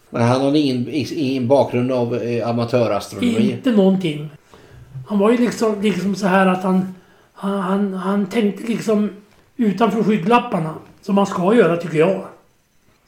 Men 0.09 0.21
han 0.21 0.41
hade 0.41 0.59
ingen, 0.59 0.85
ingen 0.89 1.47
bakgrund 1.47 1.91
av 1.91 2.15
eh, 2.15 2.49
amatörastronomi. 2.49 3.51
Inte 3.51 3.71
någonting. 3.71 4.29
Han 5.07 5.19
var 5.19 5.31
ju 5.31 5.37
liksom, 5.37 5.81
liksom 5.81 6.15
så 6.15 6.27
här 6.27 6.47
att 6.47 6.63
han, 6.63 6.95
han, 7.33 7.59
han, 7.59 7.93
han 7.93 8.25
tänkte 8.25 8.63
liksom 8.63 9.09
utanför 9.57 10.03
skygglapparna. 10.03 10.73
Som 11.01 11.15
man 11.15 11.25
ska 11.25 11.55
göra 11.55 11.77
tycker 11.77 11.97
jag. 11.97 12.23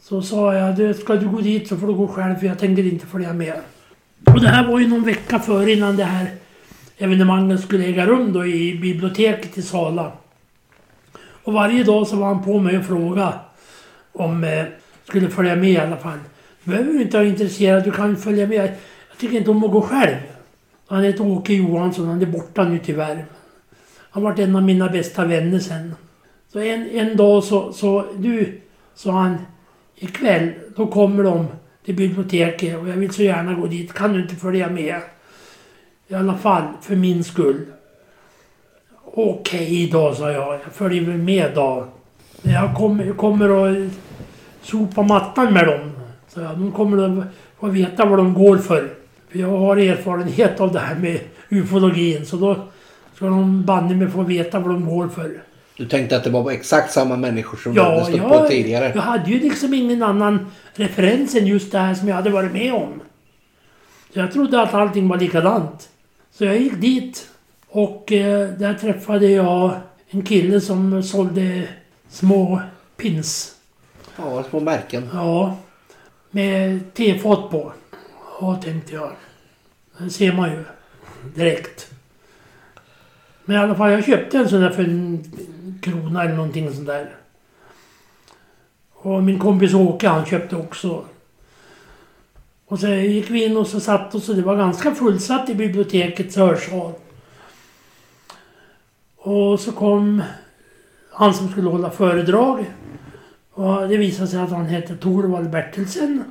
Så 0.01 0.21
sa 0.21 0.53
jag, 0.53 0.75
du, 0.75 0.93
ska 0.93 1.15
du 1.15 1.29
gå 1.29 1.41
dit 1.41 1.67
så 1.67 1.77
får 1.77 1.87
du 1.87 1.93
gå 1.93 2.07
själv 2.07 2.35
för 2.35 2.47
jag 2.47 2.59
tänker 2.59 2.87
inte 2.87 3.05
följa 3.05 3.33
med. 3.33 3.55
Och 4.25 4.41
det 4.41 4.47
här 4.47 4.67
var 4.67 4.79
ju 4.79 4.87
någon 4.87 5.03
vecka 5.03 5.39
före 5.39 5.71
innan 5.71 5.97
det 5.97 6.03
här 6.03 6.31
evenemanget 6.97 7.61
skulle 7.61 7.85
äga 7.85 8.05
rum 8.05 8.33
då 8.33 8.45
i 8.45 8.79
biblioteket 8.79 9.57
i 9.57 9.61
Sala. 9.61 10.11
Och 11.47 11.53
varje 11.53 11.83
dag 11.83 12.07
så 12.07 12.15
var 12.15 12.27
han 12.27 12.43
på 12.43 12.59
mig 12.59 12.77
och 12.77 12.85
frågade 12.85 13.33
om 14.13 14.43
eh, 14.43 14.65
skulle 15.03 15.29
följa 15.29 15.55
med 15.55 15.69
i 15.69 15.77
alla 15.77 15.97
fall. 15.97 16.19
Du 16.63 16.71
behöver 16.71 16.93
ju 16.93 17.01
inte 17.01 17.17
vara 17.17 17.27
intresserad, 17.27 17.83
du 17.83 17.91
kan 17.91 18.17
följa 18.17 18.47
med. 18.47 18.57
Jag 19.09 19.17
tycker 19.19 19.37
inte 19.37 19.51
om 19.51 19.63
att 19.63 19.71
gå 19.71 19.81
själv. 19.81 20.15
Han 20.87 21.03
heter 21.03 21.27
Åke 21.27 21.53
Johansson, 21.53 22.07
han 22.07 22.21
är 22.21 22.25
borta 22.25 22.63
nu 22.63 22.79
tyvärr. 22.79 23.25
Han 24.09 24.23
var 24.23 24.39
en 24.39 24.55
av 24.55 24.63
mina 24.63 24.89
bästa 24.89 25.25
vänner 25.25 25.59
sen. 25.59 25.95
Så 26.53 26.59
en, 26.59 26.89
en 26.89 27.17
dag 27.17 27.43
så, 27.43 27.73
så, 27.73 28.05
du, 28.17 28.61
sa 28.95 29.11
han, 29.11 29.37
ikväll 29.95 30.51
då 30.75 30.87
kommer 30.87 31.23
de 31.23 31.47
till 31.85 31.95
biblioteket 31.95 32.77
och 32.77 32.89
jag 32.89 32.95
vill 32.95 33.11
så 33.11 33.23
gärna 33.23 33.53
gå 33.53 33.67
dit. 33.67 33.93
Kan 33.93 34.13
du 34.13 34.21
inte 34.21 34.35
följa 34.35 34.69
med? 34.69 35.01
I 36.07 36.15
alla 36.15 36.37
fall 36.37 36.63
för 36.81 36.95
min 36.95 37.23
skull. 37.23 37.65
Okej 39.19 39.89
då, 39.91 40.15
sa 40.15 40.31
jag. 40.31 40.53
Jag 40.53 40.73
följer 40.73 41.01
väl 41.01 41.17
med 41.17 41.51
då. 41.55 41.87
Jag 42.41 42.75
kommer, 42.75 43.13
kommer 43.13 43.67
att 43.67 43.91
sopa 44.61 45.01
mattan 45.01 45.53
med 45.53 45.67
dem. 45.67 45.91
Så 46.27 46.39
jag, 46.41 46.57
de 46.57 46.71
kommer 46.71 47.19
att 47.19 47.25
få 47.59 47.67
veta 47.67 48.05
vad 48.05 48.19
de 48.19 48.33
går 48.33 48.57
för. 48.57 48.89
För 49.31 49.39
jag 49.39 49.47
har 49.57 49.77
erfarenhet 49.77 50.59
av 50.59 50.73
det 50.73 50.79
här 50.79 50.95
med 50.95 51.19
ufologin. 51.49 52.25
Så 52.25 52.37
då 52.37 52.55
ska 53.13 53.25
de 53.25 53.65
banne 53.65 53.95
mig 53.95 54.07
få 54.07 54.21
veta 54.21 54.59
vad 54.59 54.69
de 54.69 54.85
går 54.85 55.07
för. 55.07 55.43
Du 55.77 55.85
tänkte 55.85 56.17
att 56.17 56.23
det 56.23 56.29
var 56.29 56.51
exakt 56.51 56.93
samma 56.93 57.15
människor 57.15 57.57
som 57.57 57.73
du 57.73 57.81
hade 57.81 57.97
Ja, 57.97 58.03
stött 58.03 58.17
jag, 58.17 58.29
på 58.29 58.47
tidigare. 58.49 58.91
jag 58.95 59.01
hade 59.01 59.31
ju 59.31 59.39
liksom 59.39 59.73
ingen 59.73 60.03
annan 60.03 60.51
referens 60.73 61.35
än 61.35 61.47
just 61.47 61.71
det 61.71 61.79
här 61.79 61.93
som 61.93 62.07
jag 62.07 62.15
hade 62.15 62.29
varit 62.29 62.53
med 62.53 62.73
om. 62.73 63.01
Så 64.13 64.19
jag 64.19 64.31
trodde 64.31 64.61
att 64.61 64.73
allting 64.73 65.07
var 65.07 65.17
likadant. 65.17 65.89
Så 66.31 66.45
jag 66.45 66.57
gick 66.57 66.81
dit 66.81 67.27
och 67.67 68.11
eh, 68.11 68.49
där 68.49 68.73
träffade 68.73 69.27
jag 69.27 69.75
en 70.09 70.21
kille 70.21 70.61
som 70.61 71.03
sålde 71.03 71.67
små 72.09 72.61
pins. 72.97 73.55
Ja, 74.17 74.43
små 74.43 74.59
märken. 74.59 75.09
Ja, 75.13 75.57
med 76.31 76.93
tefat 76.93 77.49
på. 77.49 77.73
Ja, 78.41 78.55
tänkte 78.63 78.93
jag. 78.93 79.11
Det 79.97 80.09
ser 80.09 80.33
man 80.33 80.51
ju 80.51 80.63
direkt. 81.35 81.91
Men 83.45 83.55
i 83.55 83.59
alla 83.59 83.75
fall, 83.75 83.91
jag 83.91 84.05
köpte 84.05 84.37
en 84.37 84.49
sån 84.49 84.61
där 84.61 84.69
för 84.69 84.83
en 84.83 85.23
krona 85.81 86.23
eller 86.23 86.35
någonting 86.35 86.73
sånt 86.73 86.87
där. 86.87 87.15
Och 88.93 89.23
min 89.23 89.39
kompis 89.39 89.73
Åke, 89.73 90.07
han 90.07 90.25
köpte 90.25 90.55
också. 90.55 91.05
Och 92.65 92.79
så 92.79 92.87
gick 92.87 93.29
vi 93.29 93.45
in 93.45 93.57
och 93.57 93.67
så 93.67 93.79
satt 93.79 94.15
oss 94.15 94.29
och 94.29 94.35
det 94.35 94.41
var 94.41 94.55
ganska 94.55 94.95
fullsatt 94.95 95.49
i 95.49 95.55
bibliotekets 95.55 96.35
hörsal. 96.35 96.93
Och 99.27 99.59
så 99.59 99.71
kom 99.71 100.23
han 101.11 101.33
som 101.33 101.49
skulle 101.49 101.69
hålla 101.69 101.89
föredrag. 101.89 102.65
Och 103.51 103.87
det 103.87 103.97
visade 103.97 104.27
sig 104.27 104.39
att 104.39 104.49
han 104.49 104.65
hette 104.65 104.95
Torvald 104.95 105.49
Bertelsen. 105.49 106.23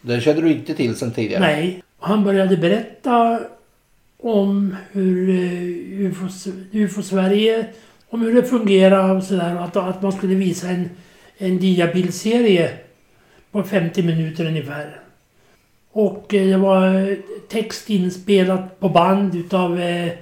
Den 0.00 0.20
kände 0.20 0.42
du 0.42 0.52
inte 0.52 0.74
till 0.74 0.96
sen 0.96 1.12
tidigare? 1.12 1.40
Nej. 1.40 1.82
Han 1.98 2.24
började 2.24 2.56
berätta 2.56 3.40
om 4.20 4.76
hur 4.92 5.28
eh, 5.28 6.06
UFO, 6.06 6.50
UFO 6.72 7.02
Sverige, 7.02 7.66
om 8.08 8.22
hur 8.22 8.34
det 8.34 8.42
fungerar 8.42 9.16
och 9.16 9.22
sådär. 9.22 9.56
Och 9.56 9.64
att, 9.64 9.76
att 9.76 10.02
man 10.02 10.12
skulle 10.12 10.34
visa 10.34 10.68
en, 10.68 10.90
en 11.38 11.58
diabildserie 11.58 12.70
på 13.50 13.62
50 13.62 14.02
minuter 14.02 14.46
ungefär. 14.46 15.00
Och 15.92 16.34
eh, 16.34 16.46
det 16.46 16.56
var 16.56 17.16
text 17.48 17.90
inspelat 17.90 18.80
på 18.80 18.88
band 18.88 19.34
utav 19.34 19.80
eh, 19.80 20.12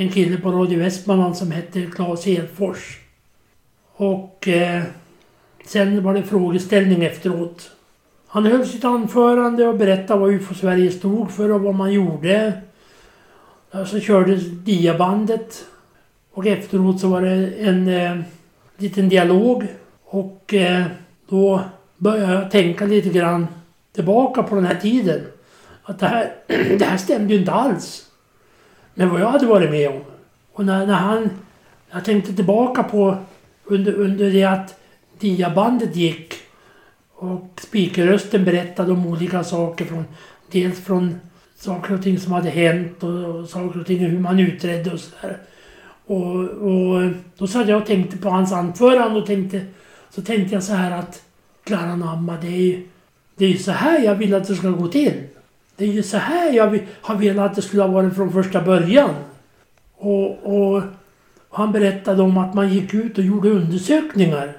en 0.00 0.08
kille 0.08 0.36
på 0.38 0.52
Radio 0.52 0.78
Västmanland 0.78 1.36
som 1.36 1.50
hette 1.50 1.86
Claes 1.86 2.26
Hedfors. 2.26 2.98
Och 3.96 4.48
eh, 4.48 4.82
sen 5.66 6.02
var 6.02 6.14
det 6.14 6.22
frågeställning 6.22 7.04
efteråt. 7.04 7.70
Han 8.26 8.46
höll 8.46 8.66
sitt 8.66 8.84
anförande 8.84 9.66
och 9.66 9.78
berättade 9.78 10.20
vad 10.20 10.30
UFO 10.30 10.54
Sverige 10.54 10.90
stod 10.90 11.30
för 11.30 11.52
och 11.52 11.60
vad 11.60 11.74
man 11.74 11.92
gjorde. 11.92 12.52
Och 13.70 13.86
så 13.86 14.00
kördes 14.00 14.42
diabandet. 14.44 15.64
Och 16.32 16.46
efteråt 16.46 17.00
så 17.00 17.08
var 17.08 17.22
det 17.22 17.52
en 17.58 17.88
eh, 17.88 18.20
liten 18.76 19.08
dialog. 19.08 19.66
Och 20.04 20.54
eh, 20.54 20.84
då 21.28 21.60
började 21.96 22.32
jag 22.32 22.50
tänka 22.50 22.84
lite 22.86 23.08
grann 23.08 23.46
tillbaka 23.92 24.42
på 24.42 24.54
den 24.54 24.64
här 24.64 24.80
tiden. 24.80 25.20
Att 25.82 25.98
det 25.98 26.06
här, 26.06 26.32
det 26.78 26.84
här 26.84 26.96
stämde 26.96 27.34
ju 27.34 27.40
inte 27.40 27.52
alls 27.52 28.07
med 28.98 29.08
vad 29.08 29.20
jag 29.20 29.30
hade 29.30 29.46
varit 29.46 29.70
med 29.70 29.88
om. 29.88 30.00
Och 30.52 30.64
när, 30.64 30.86
när 30.86 30.94
han... 30.94 31.30
Jag 31.90 32.04
tänkte 32.04 32.34
tillbaka 32.34 32.82
på 32.82 33.16
under, 33.64 33.92
under 33.92 34.30
det 34.30 34.44
att 34.44 34.80
diabandet 35.18 35.96
gick 35.96 36.34
och 37.14 37.60
speakerrösten 37.62 38.44
berättade 38.44 38.92
om 38.92 39.06
olika 39.06 39.44
saker 39.44 39.84
från 39.84 40.04
dels 40.50 40.80
från 40.80 41.20
saker 41.56 41.94
och 41.94 42.02
ting 42.02 42.18
som 42.18 42.32
hade 42.32 42.50
hänt 42.50 43.02
och, 43.02 43.24
och 43.24 43.48
saker 43.48 43.80
och 43.80 43.86
ting 43.86 43.98
hur 43.98 44.18
man 44.18 44.40
utredde 44.40 44.92
och 44.92 45.00
sådär. 45.00 45.38
Och, 46.06 46.36
och 46.44 47.10
då 47.38 47.46
satt 47.46 47.68
jag 47.68 47.80
och 47.80 47.86
tänkte 47.86 48.16
på 48.16 48.28
hans 48.28 48.52
anförande 48.52 49.20
och 49.20 49.26
tänkte 49.26 49.60
så 50.10 50.22
tänkte 50.22 50.54
jag 50.54 50.62
så 50.62 50.72
här 50.72 50.98
att 50.98 51.22
Klara 51.64 51.96
Namma, 51.96 52.36
det 52.40 52.46
är 52.46 52.62
ju 52.62 52.88
det 53.36 53.44
är 53.44 53.48
ju 53.48 53.58
så 53.58 53.72
här 53.72 54.04
jag 54.04 54.14
vill 54.14 54.34
att 54.34 54.48
det 54.48 54.54
ska 54.54 54.70
gå 54.70 54.88
till. 54.88 55.12
Det 55.78 55.84
är 55.84 55.88
ju 55.88 56.02
så 56.02 56.16
här 56.16 56.52
jag 56.52 56.80
har 57.00 57.14
velat 57.14 57.50
att 57.50 57.56
det 57.56 57.62
skulle 57.62 57.82
ha 57.82 57.90
varit 57.90 58.14
från 58.14 58.32
första 58.32 58.62
början. 58.62 59.10
Och, 59.96 60.30
och, 60.30 60.82
han 61.50 61.72
berättade 61.72 62.22
om 62.22 62.38
att 62.38 62.54
man 62.54 62.72
gick 62.72 62.94
ut 62.94 63.18
och 63.18 63.24
gjorde 63.24 63.50
undersökningar. 63.50 64.52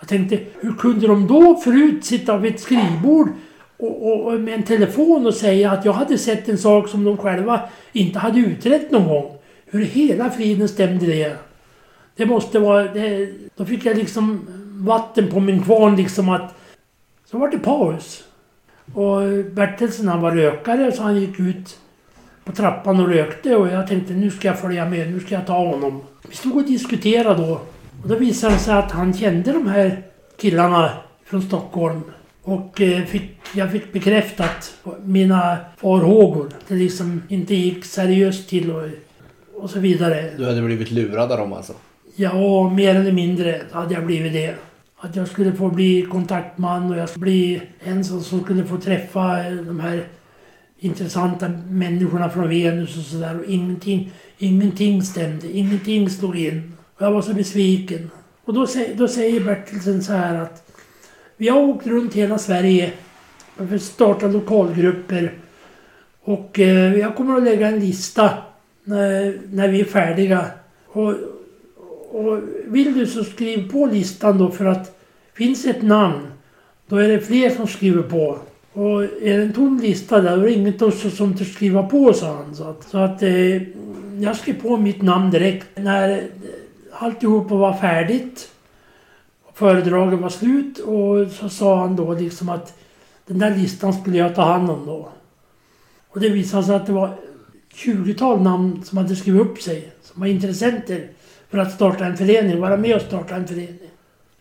Jag 0.00 0.08
tänkte, 0.08 0.40
hur 0.60 0.72
kunde 0.72 1.06
de 1.06 1.26
då 1.26 1.56
förut 1.56 2.04
sitta 2.04 2.36
vid 2.36 2.54
ett 2.54 2.60
skrivbord 2.60 3.28
och, 3.76 4.06
och, 4.06 4.26
och, 4.26 4.40
med 4.40 4.54
en 4.54 4.62
telefon 4.62 5.26
och 5.26 5.34
säga 5.34 5.70
att 5.70 5.84
jag 5.84 5.92
hade 5.92 6.18
sett 6.18 6.48
en 6.48 6.58
sak 6.58 6.88
som 6.88 7.04
de 7.04 7.16
själva 7.16 7.60
inte 7.92 8.18
hade 8.18 8.38
utrett 8.38 8.90
någon 8.90 9.08
gång. 9.08 9.38
Hur 9.66 9.84
hela 9.84 10.30
friden 10.30 10.68
stämde 10.68 11.06
det? 11.06 11.36
Det 12.16 12.26
måste 12.26 12.58
vara... 12.58 12.84
Det, 12.84 13.32
då 13.56 13.64
fick 13.64 13.84
jag 13.84 13.96
liksom 13.96 14.46
vatten 14.86 15.30
på 15.30 15.40
min 15.40 15.62
kvarn 15.62 15.96
liksom 15.96 16.28
att... 16.28 16.54
Så 17.30 17.38
var 17.38 17.48
det 17.48 17.58
paus. 17.58 18.25
Och 18.94 19.20
Bertelsen 19.52 20.08
han 20.08 20.20
var 20.20 20.32
rökare 20.32 20.92
så 20.92 21.02
han 21.02 21.20
gick 21.20 21.40
ut 21.40 21.78
på 22.44 22.52
trappan 22.52 23.00
och 23.00 23.08
rökte 23.08 23.56
och 23.56 23.68
jag 23.68 23.86
tänkte 23.86 24.14
nu 24.14 24.30
ska 24.30 24.48
jag 24.48 24.58
följa 24.58 24.84
med, 24.84 25.12
nu 25.12 25.20
ska 25.20 25.34
jag 25.34 25.46
ta 25.46 25.66
honom. 25.66 26.02
Vi 26.28 26.36
stod 26.36 26.56
och 26.56 26.64
diskuterade 26.64 27.46
då. 27.46 27.60
Och 28.02 28.08
då 28.08 28.14
visade 28.14 28.52
det 28.54 28.58
sig 28.58 28.74
att 28.74 28.92
han 28.92 29.14
kände 29.14 29.52
de 29.52 29.66
här 29.66 30.02
killarna 30.36 30.90
från 31.24 31.42
Stockholm. 31.42 32.00
Och 32.42 32.80
eh, 32.80 33.04
fick, 33.04 33.38
jag 33.54 33.72
fick 33.72 33.92
bekräftat 33.92 34.74
mina 35.04 35.56
farhågor. 35.76 36.48
Det 36.68 36.74
liksom 36.74 37.22
inte 37.28 37.54
gick 37.54 37.84
seriöst 37.84 38.48
till 38.48 38.70
och, 38.70 38.82
och 39.54 39.70
så 39.70 39.78
vidare. 39.78 40.30
Du 40.36 40.44
hade 40.44 40.62
blivit 40.62 40.90
lurad 40.90 41.32
av 41.32 41.38
dem 41.38 41.52
alltså? 41.52 41.72
Ja, 42.16 42.70
mer 42.70 42.94
eller 42.94 43.12
mindre 43.12 43.60
hade 43.72 43.94
jag 43.94 44.06
blivit 44.06 44.32
det. 44.32 44.54
Att 44.98 45.16
jag 45.16 45.28
skulle 45.28 45.52
få 45.52 45.68
bli 45.68 46.06
kontaktman 46.10 46.90
och 46.90 46.98
jag 46.98 47.08
skulle 47.08 47.22
bli 47.22 47.62
en 47.80 48.04
som, 48.04 48.22
skulle 48.22 48.64
få 48.64 48.76
träffa 48.76 49.50
de 49.50 49.80
här 49.80 50.04
intressanta 50.78 51.48
människorna 51.68 52.30
från 52.30 52.48
Venus 52.48 52.96
och 52.96 53.02
sådär. 53.02 53.38
Och 53.38 53.44
ingenting, 53.44 54.12
ingenting 54.38 55.02
stämde. 55.02 55.52
Ingenting 55.52 56.10
slog 56.10 56.38
in. 56.38 56.72
Och 56.94 57.02
jag 57.02 57.12
var 57.12 57.22
så 57.22 57.34
besviken. 57.34 58.10
Och 58.44 58.54
då, 58.54 58.66
då 58.96 59.08
säger 59.08 59.40
Bertilsen 59.40 60.02
så 60.02 60.12
här 60.12 60.34
att 60.34 60.72
vi 61.36 61.48
har 61.48 61.60
åkt 61.60 61.86
runt 61.86 62.14
hela 62.14 62.38
Sverige 62.38 62.92
för 63.56 63.76
att 63.76 63.82
starta 63.82 64.26
lokalgrupper. 64.26 65.32
Och 66.20 66.58
eh, 66.58 66.94
jag 66.94 67.16
kommer 67.16 67.36
att 67.36 67.42
lägga 67.42 67.68
en 67.68 67.80
lista 67.80 68.30
när, 68.84 69.38
när 69.50 69.68
vi 69.68 69.80
är 69.80 69.84
färdiga. 69.84 70.46
Och, 70.86 71.14
och 72.16 72.40
vill 72.64 72.98
du 72.98 73.06
så 73.06 73.24
skriv 73.24 73.72
på 73.72 73.86
listan 73.86 74.38
då 74.38 74.50
för 74.50 74.64
att 74.64 74.98
finns 75.34 75.64
ett 75.64 75.82
namn 75.82 76.26
då 76.88 76.96
är 76.96 77.08
det 77.08 77.20
fler 77.20 77.50
som 77.50 77.66
skriver 77.66 78.02
på. 78.02 78.38
Och 78.72 79.02
är 79.02 79.38
det 79.38 79.42
en 79.42 79.52
tom 79.52 79.80
lista 79.80 80.20
där, 80.20 80.36
då 80.36 80.42
är 80.42 80.46
det 80.46 80.52
inget 80.52 80.82
också 80.82 81.10
som 81.10 81.36
törs 81.36 81.54
skriva 81.54 81.82
på, 81.82 82.12
sa 82.12 82.34
han. 82.36 82.54
Så 82.54 82.64
att, 82.64 82.88
så 82.88 82.98
att 82.98 83.22
eh, 83.22 83.62
jag 84.20 84.36
skrev 84.36 84.62
på 84.62 84.76
mitt 84.76 85.02
namn 85.02 85.30
direkt. 85.30 85.66
När 85.74 86.10
eh, 86.10 86.24
alltihopa 86.92 87.54
var 87.54 87.74
färdigt, 87.74 88.50
föredragen 89.54 90.22
var 90.22 90.28
slut 90.28 90.78
och 90.78 91.30
så 91.32 91.48
sa 91.48 91.80
han 91.80 91.96
då 91.96 92.12
liksom 92.12 92.48
att 92.48 92.78
den 93.26 93.38
där 93.38 93.56
listan 93.56 93.92
skulle 93.92 94.18
jag 94.18 94.34
ta 94.34 94.42
hand 94.42 94.70
om 94.70 94.86
då. 94.86 95.08
Och 96.08 96.20
det 96.20 96.28
visade 96.28 96.62
sig 96.62 96.74
att 96.74 96.86
det 96.86 96.92
var 96.92 97.16
20-tal 97.74 98.42
namn 98.42 98.84
som 98.84 98.98
hade 98.98 99.16
skrivit 99.16 99.40
upp 99.40 99.62
sig, 99.62 99.92
som 100.02 100.20
var 100.20 100.26
intressenter 100.26 101.08
för 101.50 101.58
att 101.58 101.72
starta 101.72 102.04
en 102.04 102.16
förening, 102.16 102.60
vara 102.60 102.76
med 102.76 102.96
och 102.96 103.02
starta 103.02 103.34
en 103.34 103.46
förening. 103.46 103.90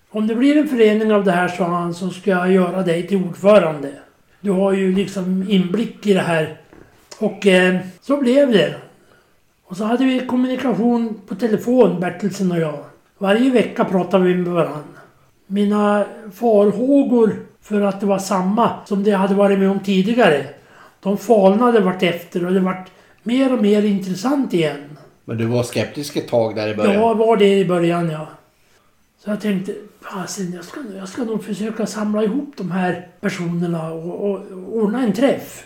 Om 0.10 0.28
det 0.28 0.36
blir 0.36 0.58
en 0.58 0.68
förening 0.68 1.14
av 1.14 1.24
det 1.24 1.32
här, 1.32 1.48
sa 1.48 1.66
han, 1.66 1.94
så 1.94 2.10
ska 2.10 2.32
jag 2.32 2.52
göra 2.52 2.82
dig 2.82 3.08
till 3.08 3.24
ordförande. 3.24 3.92
Du 4.42 4.52
har 4.52 4.74
ju 4.74 4.96
liksom 4.96 5.46
inblick 5.50 6.08
i 6.08 6.14
det 6.14 6.20
här. 6.20 6.58
Och 7.20 7.48
eh, 7.48 7.80
så 8.02 8.18
blev 8.18 8.52
det. 8.52 8.76
Och 9.66 9.78
så 9.78 9.84
hade 9.84 10.06
vi 10.06 10.20
kommunikation 10.20 11.22
på 11.28 11.36
telefon, 11.36 12.00
Bertilsen 12.00 12.52
och 12.52 12.60
jag. 12.60 12.84
Varje 13.18 13.52
vecka 13.52 13.86
pratade 13.86 14.24
vi 14.24 14.36
med 14.36 14.54
varandra. 14.54 15.00
Mina 15.48 16.06
farhågor 16.34 17.36
för 17.62 17.82
att 17.82 18.00
det 18.00 18.06
var 18.06 18.20
samma 18.20 18.72
som 18.86 19.04
det 19.04 19.10
jag 19.10 19.20
hade 19.20 19.36
varit 19.36 19.60
med 19.60 19.70
om 19.70 19.80
tidigare. 19.80 20.46
De 21.00 21.18
falnade 21.18 21.80
vart 21.80 22.04
efter 22.04 22.46
och 22.46 22.54
det 22.54 22.60
vart 22.60 22.90
mer 23.24 23.54
och 23.54 23.62
mer 23.62 23.86
intressant 23.86 24.54
igen. 24.54 24.95
Men 25.26 25.38
du 25.38 25.46
var 25.46 25.64
skeptisk 25.64 26.16
ett 26.16 26.28
tag 26.28 26.56
där 26.56 26.68
i 26.68 26.76
början? 26.76 26.94
Jag 26.94 27.16
var 27.16 27.38
det 27.38 27.60
i 27.60 27.66
början, 27.66 28.10
ja. 28.10 28.28
Så 29.18 29.30
jag 29.30 29.42
tänkte, 29.42 29.74
fasen 30.02 30.54
jag 30.56 30.66
ska, 30.66 30.80
jag 30.98 31.10
ska 31.10 31.24
nog 31.24 31.44
försöka 31.44 31.86
samla 31.86 32.24
ihop 32.24 32.54
de 32.58 32.72
här 32.72 33.08
personerna 33.22 33.92
och, 33.92 34.30
och, 34.30 34.36
och 34.36 34.78
ordna 34.78 35.04
en 35.04 35.14
träff. 35.14 35.64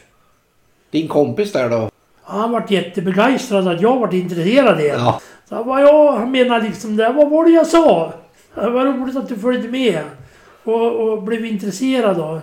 Din 0.91 1.08
kompis 1.08 1.52
där 1.52 1.69
då? 1.69 1.89
Han 2.24 2.52
vart 2.52 2.72
jättebegeistrad 2.72 3.67
att 3.67 3.82
jag 3.82 4.00
vart 4.00 4.13
intresserad 4.13 4.80
igen. 4.80 5.00
Ja. 5.00 5.22
Så 5.50 5.56
han 5.56 5.65
bara, 5.65 5.82
ja, 5.82 6.17
han 6.17 6.32
menar 6.32 6.62
liksom 6.62 6.98
det. 6.98 7.10
Vad 7.10 7.30
var 7.30 7.45
det 7.45 7.52
jag 7.52 7.67
sa? 7.67 8.13
Det 8.56 8.69
var 8.69 8.86
roligt 8.86 9.17
att 9.17 9.30
du 9.30 9.36
följde 9.36 9.67
med. 9.67 10.04
Och, 10.63 11.12
och 11.12 11.24
blev 11.24 11.45
intresserad 11.45 12.17
då. 12.17 12.41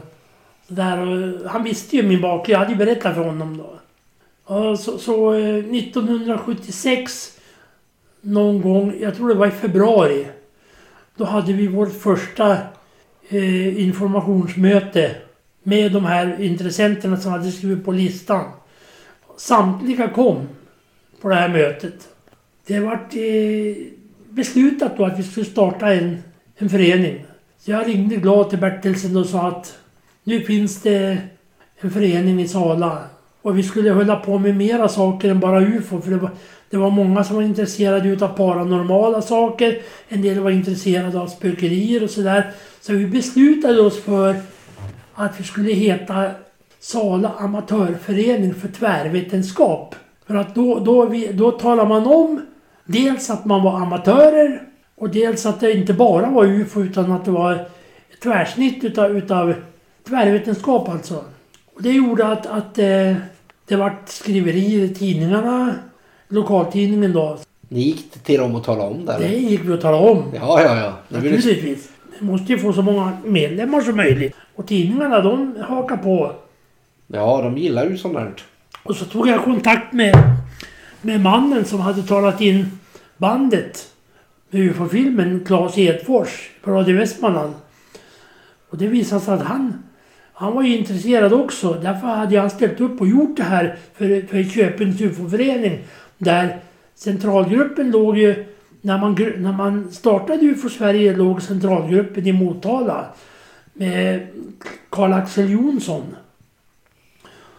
Så 0.69 0.75
där, 0.75 0.99
och 0.99 1.51
han 1.51 1.63
visste 1.63 1.97
ju 1.97 2.03
min 2.03 2.21
bakgrund. 2.21 2.55
Jag 2.55 2.59
hade 2.59 2.71
ju 2.71 2.79
berättat 2.79 3.15
för 3.15 3.25
honom 3.25 3.59
då. 3.59 3.79
Så, 4.47 4.99
så 4.99 5.35
eh, 5.35 5.57
1976 5.57 7.39
någon 8.21 8.61
gång, 8.63 8.95
jag 9.01 9.17
tror 9.17 9.29
det 9.29 9.35
var 9.35 9.47
i 9.47 9.51
februari. 9.51 10.27
Då 11.17 11.25
hade 11.25 11.53
vi 11.53 11.67
vårt 11.67 11.93
första 11.93 12.59
eh, 13.29 13.83
informationsmöte 13.83 15.17
med 15.63 15.93
de 15.93 16.05
här 16.05 16.41
intressenterna 16.41 17.17
som 17.17 17.33
hade 17.33 17.53
skrivit 17.53 17.85
på 17.85 17.93
listan. 17.93 18.51
Samtliga 19.37 20.09
kom 20.09 20.49
på 21.21 21.29
det 21.29 21.35
här 21.35 21.49
mötet. 21.49 22.09
Det 22.67 22.81
vart 22.81 23.15
eh, 23.15 23.77
beslutat 24.31 24.97
då 24.97 25.05
att 25.05 25.19
vi 25.19 25.23
skulle 25.23 25.47
starta 25.47 25.95
en, 25.95 26.23
en 26.57 26.69
förening. 26.69 27.25
Så 27.59 27.71
jag 27.71 27.89
ringde 27.89 28.17
glad 28.17 28.51
till 28.51 28.59
Bertelsen 28.59 29.17
och 29.17 29.27
sa 29.27 29.49
att 29.49 29.79
nu 30.25 30.41
finns 30.41 30.83
det 30.83 31.19
en 31.81 31.91
förening 31.91 32.41
i 32.41 32.49
Sala. 32.49 33.05
Och 33.47 33.59
vi 33.59 33.63
skulle 33.63 33.91
hålla 33.91 34.17
på 34.17 34.39
med 34.39 34.57
mera 34.57 34.89
saker 34.89 35.31
än 35.31 35.41
bara 35.41 35.61
UFO. 35.61 36.01
För 36.01 36.11
det 36.11 36.17
var, 36.17 36.31
det 36.71 36.77
var 36.77 36.91
många 36.91 37.25
som 37.25 37.37
var 37.37 37.43
intresserade 37.43 38.09
utav 38.09 38.29
paranormala 38.29 39.23
saker. 39.23 39.79
En 40.09 40.23
del 40.23 40.41
var 40.41 40.51
intresserade 40.51 41.21
av 41.21 41.27
spökerier 41.27 42.03
och 42.03 42.11
sådär. 42.11 42.51
Så 42.81 42.93
vi 42.93 43.07
beslutade 43.07 43.81
oss 43.81 44.03
för 44.03 44.37
att 45.15 45.41
vi 45.41 45.45
skulle 45.45 45.73
heta 45.73 46.31
Sala 46.81 47.33
Amatörförening 47.39 48.55
för 48.55 48.69
tvärvetenskap. 48.69 49.95
För 50.27 50.35
att 50.35 50.55
då, 50.55 50.79
då, 50.79 51.07
vi, 51.07 51.33
då 51.33 51.51
talar 51.51 51.87
man 51.87 52.07
om 52.07 52.47
dels 52.85 53.31
att 53.31 53.45
man 53.45 53.63
var 53.63 53.81
amatörer 53.81 54.63
och 54.97 55.11
dels 55.11 55.47
att 55.47 55.61
det 55.61 55.73
inte 55.73 55.93
bara 55.93 56.31
var 56.31 56.45
UFO 56.45 56.83
utan 56.83 57.13
att 57.13 57.25
det 57.25 57.31
var 57.31 57.55
ett 57.55 58.21
tvärsnitt 58.23 58.85
utav, 58.85 59.17
utav 59.17 59.55
tvärvetenskap 60.09 60.89
alltså. 60.89 61.25
Och 61.75 61.83
det 61.83 61.93
gjorde 61.93 62.27
att, 62.27 62.47
att 62.47 62.79
eh, 62.79 63.15
det 63.67 63.77
vart 63.77 64.09
skriverier 64.09 64.85
i 64.85 64.95
tidningarna. 64.95 65.75
Lokaltidningen 66.29 67.13
då. 67.13 67.39
Ni 67.69 67.81
gick 67.81 68.11
till 68.11 68.41
dem 68.41 68.55
och 68.55 68.65
talade 68.65 68.91
om 68.91 69.05
det? 69.05 69.13
Det 69.19 69.25
eller? 69.25 69.39
gick 69.39 69.61
vi 69.65 69.73
att 69.73 69.81
tala 69.81 69.97
om. 69.97 70.25
Ja, 70.35 70.63
ja, 70.63 70.77
ja. 70.77 70.93
Det. 71.09 71.17
Naturligtvis. 71.17 71.89
Vi 72.19 72.27
måste 72.27 72.53
ju 72.53 72.59
få 72.59 72.73
så 72.73 72.83
många 72.83 73.17
medlemmar 73.25 73.81
som 73.81 73.97
möjligt. 73.97 74.35
Och 74.55 74.67
tidningarna 74.67 75.21
de 75.21 75.57
hakar 75.69 75.97
på. 75.97 76.33
Ja, 77.07 77.43
de 77.43 77.59
gillar 77.59 77.87
ju 77.87 77.99
sånt 77.99 78.15
där. 78.15 78.33
Och 78.83 78.97
så 78.97 79.05
tog 79.05 79.29
jag 79.29 79.45
kontakt 79.45 79.93
med, 79.93 80.15
med 81.03 81.21
mannen 81.21 81.65
som 81.65 81.81
hade 81.81 82.03
talat 82.03 82.41
in 82.41 82.79
bandet 83.17 83.87
med 84.51 84.63
UFO-filmen, 84.63 85.45
Claes 85.47 85.79
Edfors, 85.79 86.51
på 86.63 86.71
Radio 86.71 86.97
Västmanland. 86.97 87.55
Och 88.71 88.79
det 88.79 88.87
visade 88.87 89.21
sig 89.21 89.35
att 89.35 89.43
han, 89.43 89.83
han 90.39 90.55
var 90.55 90.63
ju 90.63 90.77
intresserad 90.77 91.33
också. 91.33 91.73
Därför 91.73 92.07
hade 92.07 92.41
han 92.41 92.51
ställt 92.51 92.81
upp 92.81 93.01
och 93.01 93.09
gjort 93.09 93.37
det 93.37 93.43
här 93.43 93.77
för, 93.95 94.27
för 94.27 94.43
Köpings 94.43 95.01
UFO-förening. 95.01 95.85
Där 96.19 96.61
centralgruppen 96.95 97.91
låg 97.91 98.19
ju... 98.19 98.45
När 98.81 98.99
man, 98.99 99.15
när 99.37 99.53
man 99.53 99.91
startade 99.91 100.47
UFO 100.47 100.69
Sverige 100.69 101.17
låg 101.17 101.43
centralgruppen 101.43 102.27
i 102.27 102.33
Motala. 102.33 103.07
Med 103.73 104.27
Karl-Axel 104.91 105.51
Jonsson 105.51 106.17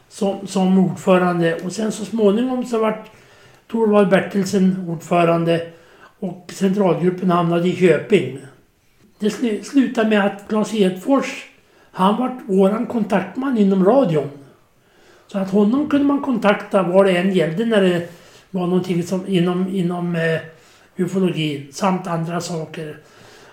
som, 0.09 0.47
som 0.47 0.77
ordförande. 0.77 1.55
Och 1.55 1.71
sen 1.71 1.91
så 1.91 2.05
småningom 2.05 2.65
så 2.65 2.79
vart 2.79 3.11
Torvald 3.67 4.09
Bertelsen 4.09 4.85
ordförande 4.87 5.67
och 6.19 6.51
centralgruppen 6.53 7.31
hamnade 7.31 7.67
i 7.67 7.75
Köping. 7.75 8.39
Det 9.19 9.29
slutade 9.65 10.09
med 10.09 10.25
att 10.25 10.47
Claes 10.47 10.73
Edfors, 10.73 11.46
han 11.97 12.17
vart 12.17 12.39
våran 12.45 12.85
kontaktman 12.85 13.57
inom 13.57 13.85
radion. 13.85 14.29
Så 15.27 15.37
att 15.37 15.51
honom 15.51 15.89
kunde 15.89 16.05
man 16.05 16.21
kontakta 16.21 16.83
vad 16.83 17.05
det 17.05 17.17
än 17.17 17.33
gällde 17.33 17.65
när 17.65 17.81
det 17.81 18.09
var 18.51 18.67
någonting 18.67 19.03
som 19.03 19.27
inom, 19.27 19.75
inom 19.75 20.15
eh, 20.15 20.41
ufologi 21.05 21.67
samt 21.71 22.07
andra 22.07 22.41
saker. 22.41 22.97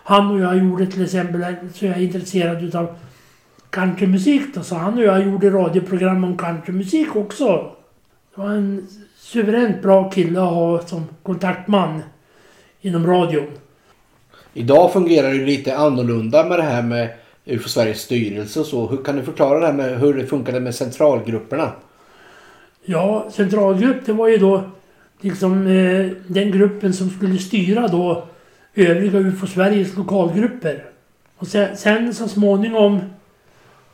Han 0.04 0.30
och 0.30 0.40
jag 0.40 0.58
gjorde 0.58 0.86
till 0.86 1.04
exempel, 1.04 1.54
så 1.74 1.86
jag 1.86 1.96
är 1.96 2.00
intresserad 2.00 2.64
utav 2.64 2.96
countrymusik 3.70 4.54
då, 4.54 4.62
så 4.62 4.74
han 4.74 4.94
och 4.94 5.04
jag 5.04 5.24
gjorde 5.24 5.50
radioprogram 5.50 6.24
om 6.24 6.36
countrymusik 6.36 7.16
också. 7.16 7.72
Det 8.34 8.40
var 8.40 8.50
en 8.50 8.88
suveränt 9.16 9.82
bra 9.82 10.10
kille 10.10 10.40
att 10.40 10.54
ha 10.54 10.86
som 10.86 11.06
kontaktman 11.22 12.02
inom 12.80 13.06
radion. 13.06 13.46
Idag 14.54 14.92
fungerar 14.92 15.28
det 15.28 15.36
ju 15.36 15.46
lite 15.46 15.76
annorlunda 15.76 16.44
med 16.44 16.58
det 16.58 16.62
här 16.62 16.82
med 16.82 17.08
UFO 17.44 17.68
Sveriges 17.68 18.00
styrelse 18.00 18.60
och 18.60 18.66
så. 18.66 18.86
Hur 18.86 19.04
kan 19.04 19.16
du 19.16 19.22
förklara 19.22 19.60
det 19.60 19.66
här 19.66 19.72
med 19.72 20.00
hur 20.00 20.14
det 20.14 20.26
funkade 20.26 20.60
med 20.60 20.74
centralgrupperna? 20.74 21.72
Ja, 22.84 23.28
centralgrupp 23.30 24.06
det 24.06 24.12
var 24.12 24.28
ju 24.28 24.38
då 24.38 24.62
liksom 25.20 25.66
eh, 25.66 26.10
den 26.26 26.50
gruppen 26.50 26.94
som 26.94 27.10
skulle 27.10 27.38
styra 27.38 27.88
då 27.88 28.26
övriga 28.74 29.18
UFO 29.18 29.46
Sveriges 29.46 29.96
lokalgrupper. 29.96 30.84
Och 31.36 31.46
sen, 31.46 31.76
sen 31.76 32.14
så 32.14 32.28
småningom 32.28 33.00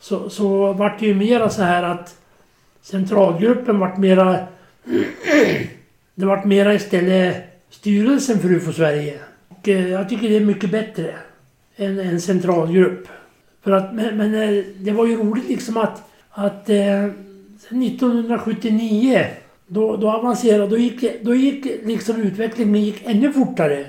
så, 0.01 0.31
så 0.31 0.73
vart 0.73 1.01
det 1.01 1.07
ju 1.07 1.15
mera 1.15 1.51
så 1.51 1.63
här 1.63 1.83
att 1.83 2.17
centralgruppen 2.83 3.79
vart 3.79 3.99
mera... 3.99 4.47
det 6.15 6.27
vart 6.27 6.45
mera 6.45 6.75
istället 6.75 7.37
styrelsen 7.71 8.39
för 8.39 8.53
UFO 8.53 8.73
Sverige. 8.73 9.19
Och 9.49 9.69
eh, 9.69 9.89
jag 9.89 10.09
tycker 10.09 10.29
det 10.29 10.37
är 10.37 10.41
mycket 10.41 10.71
bättre 10.71 11.15
än 11.77 11.99
en 11.99 12.21
centralgrupp. 12.21 13.09
För 13.63 13.71
att, 13.73 13.95
men, 13.95 14.17
men 14.17 14.35
eh, 14.35 14.65
det 14.79 14.91
var 14.91 15.07
ju 15.07 15.17
roligt 15.17 15.49
liksom 15.49 15.77
att, 15.77 16.03
att 16.31 16.69
eh, 16.69 17.05
1979 18.15 19.27
då, 19.67 19.97
då 19.97 20.11
avancerade, 20.11 20.67
då 20.67 20.77
gick, 20.79 21.23
då 21.25 21.35
gick 21.35 21.65
liksom 21.85 22.17
utvecklingen 22.23 22.83
gick 22.85 23.03
ännu 23.07 23.33
fortare. 23.33 23.87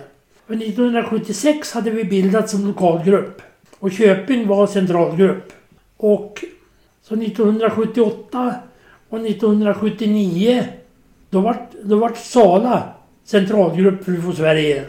För 0.47 0.53
1976 0.53 1.71
hade 1.73 1.89
vi 1.91 2.03
bildat 2.03 2.49
som 2.49 2.67
lokalgrupp. 2.67 3.41
Och 3.79 3.91
Köping 3.91 4.47
var 4.47 4.67
centralgrupp. 4.67 5.53
Och 5.97 6.43
så 7.01 7.13
1978 7.15 8.53
och 9.09 9.19
1979 9.25 10.63
då 11.29 11.39
vart, 11.39 11.69
då 11.83 11.95
vart 11.95 12.17
Sala 12.17 12.83
centralgrupp 13.25 14.03
för 14.05 14.11
UFO 14.11 14.31
Sverige. 14.33 14.83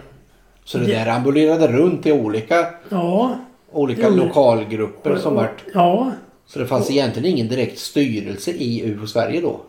Så 0.64 0.78
det 0.78 0.84
Det- 0.86 0.92
där 0.92 1.06
ambulerade 1.06 1.66
runt 1.66 2.06
i 2.06 2.12
olika, 2.12 2.66
Ja. 2.88 3.36
Olika 3.72 4.08
Jo. 4.08 4.16
lokalgrupper 4.16 5.16
som 5.16 5.32
och- 5.32 5.42
vart... 5.42 5.64
Ja. 5.74 6.10
Så 6.46 6.58
det 6.58 6.66
fanns 6.66 6.90
egentligen 6.90 7.28
ingen 7.32 7.48
direkt 7.48 7.78
styrelse 7.78 8.50
i 8.50 8.82
UFO 8.90 9.06
Sverige 9.06 9.40
då? 9.40 9.60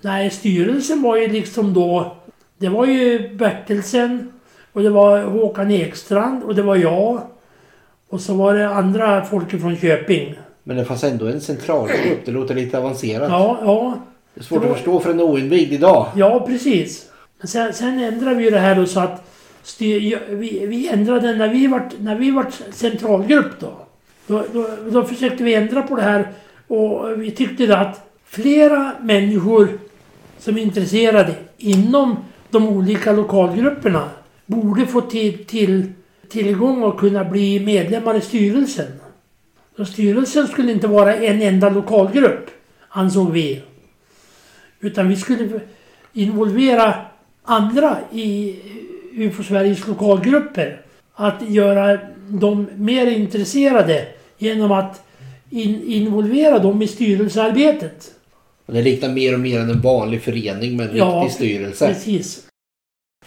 Nej, 0.00 0.30
styrelsen 0.30 1.02
var 1.02 1.16
ju 1.16 1.28
liksom 1.28 1.74
då... 1.74 2.16
Det 2.58 2.68
var 2.68 2.86
ju 2.86 3.28
Bertelsen 3.36 4.32
och 4.72 4.82
det 4.82 4.90
var 4.90 5.22
Håkan 5.22 5.70
Ekstrand 5.70 6.42
och 6.44 6.54
det 6.54 6.62
var 6.62 6.76
jag. 6.76 7.20
Och 8.08 8.20
så 8.20 8.34
var 8.34 8.54
det 8.54 8.68
andra 8.68 9.24
folk 9.24 9.50
från 9.60 9.76
Köping. 9.76 10.34
Men 10.64 10.76
det 10.76 10.84
fanns 10.84 11.04
ändå 11.04 11.26
en 11.26 11.40
centralgrupp. 11.40 12.24
Det 12.24 12.30
låter 12.32 12.54
lite 12.54 12.78
avancerat. 12.78 13.28
Ja, 13.30 13.58
ja. 13.62 13.98
Det 14.34 14.40
är 14.40 14.44
svårt 14.44 14.60
Det 14.62 14.66
var- 14.66 14.72
att 14.74 14.78
förstå 14.78 15.00
för 15.00 15.10
en 15.10 15.20
oinvigd 15.20 15.72
idag. 15.72 16.06
Ja, 16.16 16.44
precis. 16.46 17.10
Men 17.38 17.48
sen, 17.48 17.72
sen 17.72 17.98
ändrade 17.98 18.36
vi 18.36 18.50
det 18.50 18.58
här 18.58 18.74
då 18.74 18.86
så 18.86 19.00
att 19.00 19.30
styr, 19.66 20.20
vi, 20.28 20.66
vi 20.66 20.88
ändrade 20.88 21.34
när 21.34 21.48
vi 21.48 21.66
vart, 21.66 21.98
när 21.98 22.14
vi 22.14 22.30
var 22.30 22.46
centralgrupp 22.72 23.60
då. 23.60 23.86
Då, 24.26 24.44
då. 24.52 24.68
då 24.90 25.04
försökte 25.04 25.44
vi 25.44 25.54
ändra 25.54 25.82
på 25.82 25.96
det 25.96 26.02
här 26.02 26.28
och 26.68 27.22
vi 27.22 27.30
tyckte 27.30 27.78
att 27.78 28.20
flera 28.24 28.92
människor 29.00 29.68
som 30.38 30.56
är 30.56 30.62
intresserade 30.62 31.34
inom 31.58 32.16
de 32.50 32.68
olika 32.68 33.12
lokalgrupperna 33.12 34.10
borde 34.46 34.86
få 34.86 35.00
till, 35.00 35.44
till, 35.44 35.92
tillgång 36.28 36.82
och 36.82 37.00
kunna 37.00 37.24
bli 37.24 37.60
medlemmar 37.60 38.14
i 38.14 38.20
styrelsen. 38.20 38.86
Så 39.76 39.84
styrelsen 39.84 40.48
skulle 40.48 40.72
inte 40.72 40.86
vara 40.86 41.16
en 41.16 41.42
enda 41.42 41.68
lokalgrupp, 41.68 42.50
ansåg 42.88 43.32
vi. 43.32 43.62
Utan 44.80 45.08
vi 45.08 45.16
skulle 45.16 45.60
involvera 46.12 46.94
andra 47.42 47.98
i 48.12 48.56
UFO 49.16 49.42
Sveriges 49.42 49.86
lokalgrupper. 49.86 50.80
Att 51.14 51.50
göra 51.50 51.98
dem 52.28 52.68
mer 52.76 53.06
intresserade 53.06 54.06
genom 54.38 54.72
att 54.72 55.02
in, 55.50 55.82
involvera 55.82 56.58
dem 56.58 56.82
i 56.82 56.86
styrelsearbetet. 56.86 58.10
Det 58.66 58.82
liknar 58.82 59.08
mer 59.08 59.34
och 59.34 59.40
mer 59.40 59.60
än 59.60 59.70
en 59.70 59.80
vanlig 59.80 60.22
förening 60.22 60.76
med 60.76 60.90
en 60.90 60.96
Ja, 60.96 61.20
riktig 61.24 61.36
styrelse. 61.36 61.86
Precis. 61.88 62.46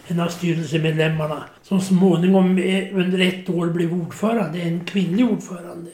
En 0.08 0.20
av 0.20 0.28
styrelsemedlemmarna 0.28 1.44
som 1.64 1.82
småningom 1.82 2.58
eh, 2.58 2.98
under 2.98 3.20
ett 3.20 3.50
år 3.50 3.68
blev 3.68 3.94
ordförande, 3.94 4.62
en 4.62 4.86
kvinnlig 4.86 5.32
ordförande. 5.32 5.92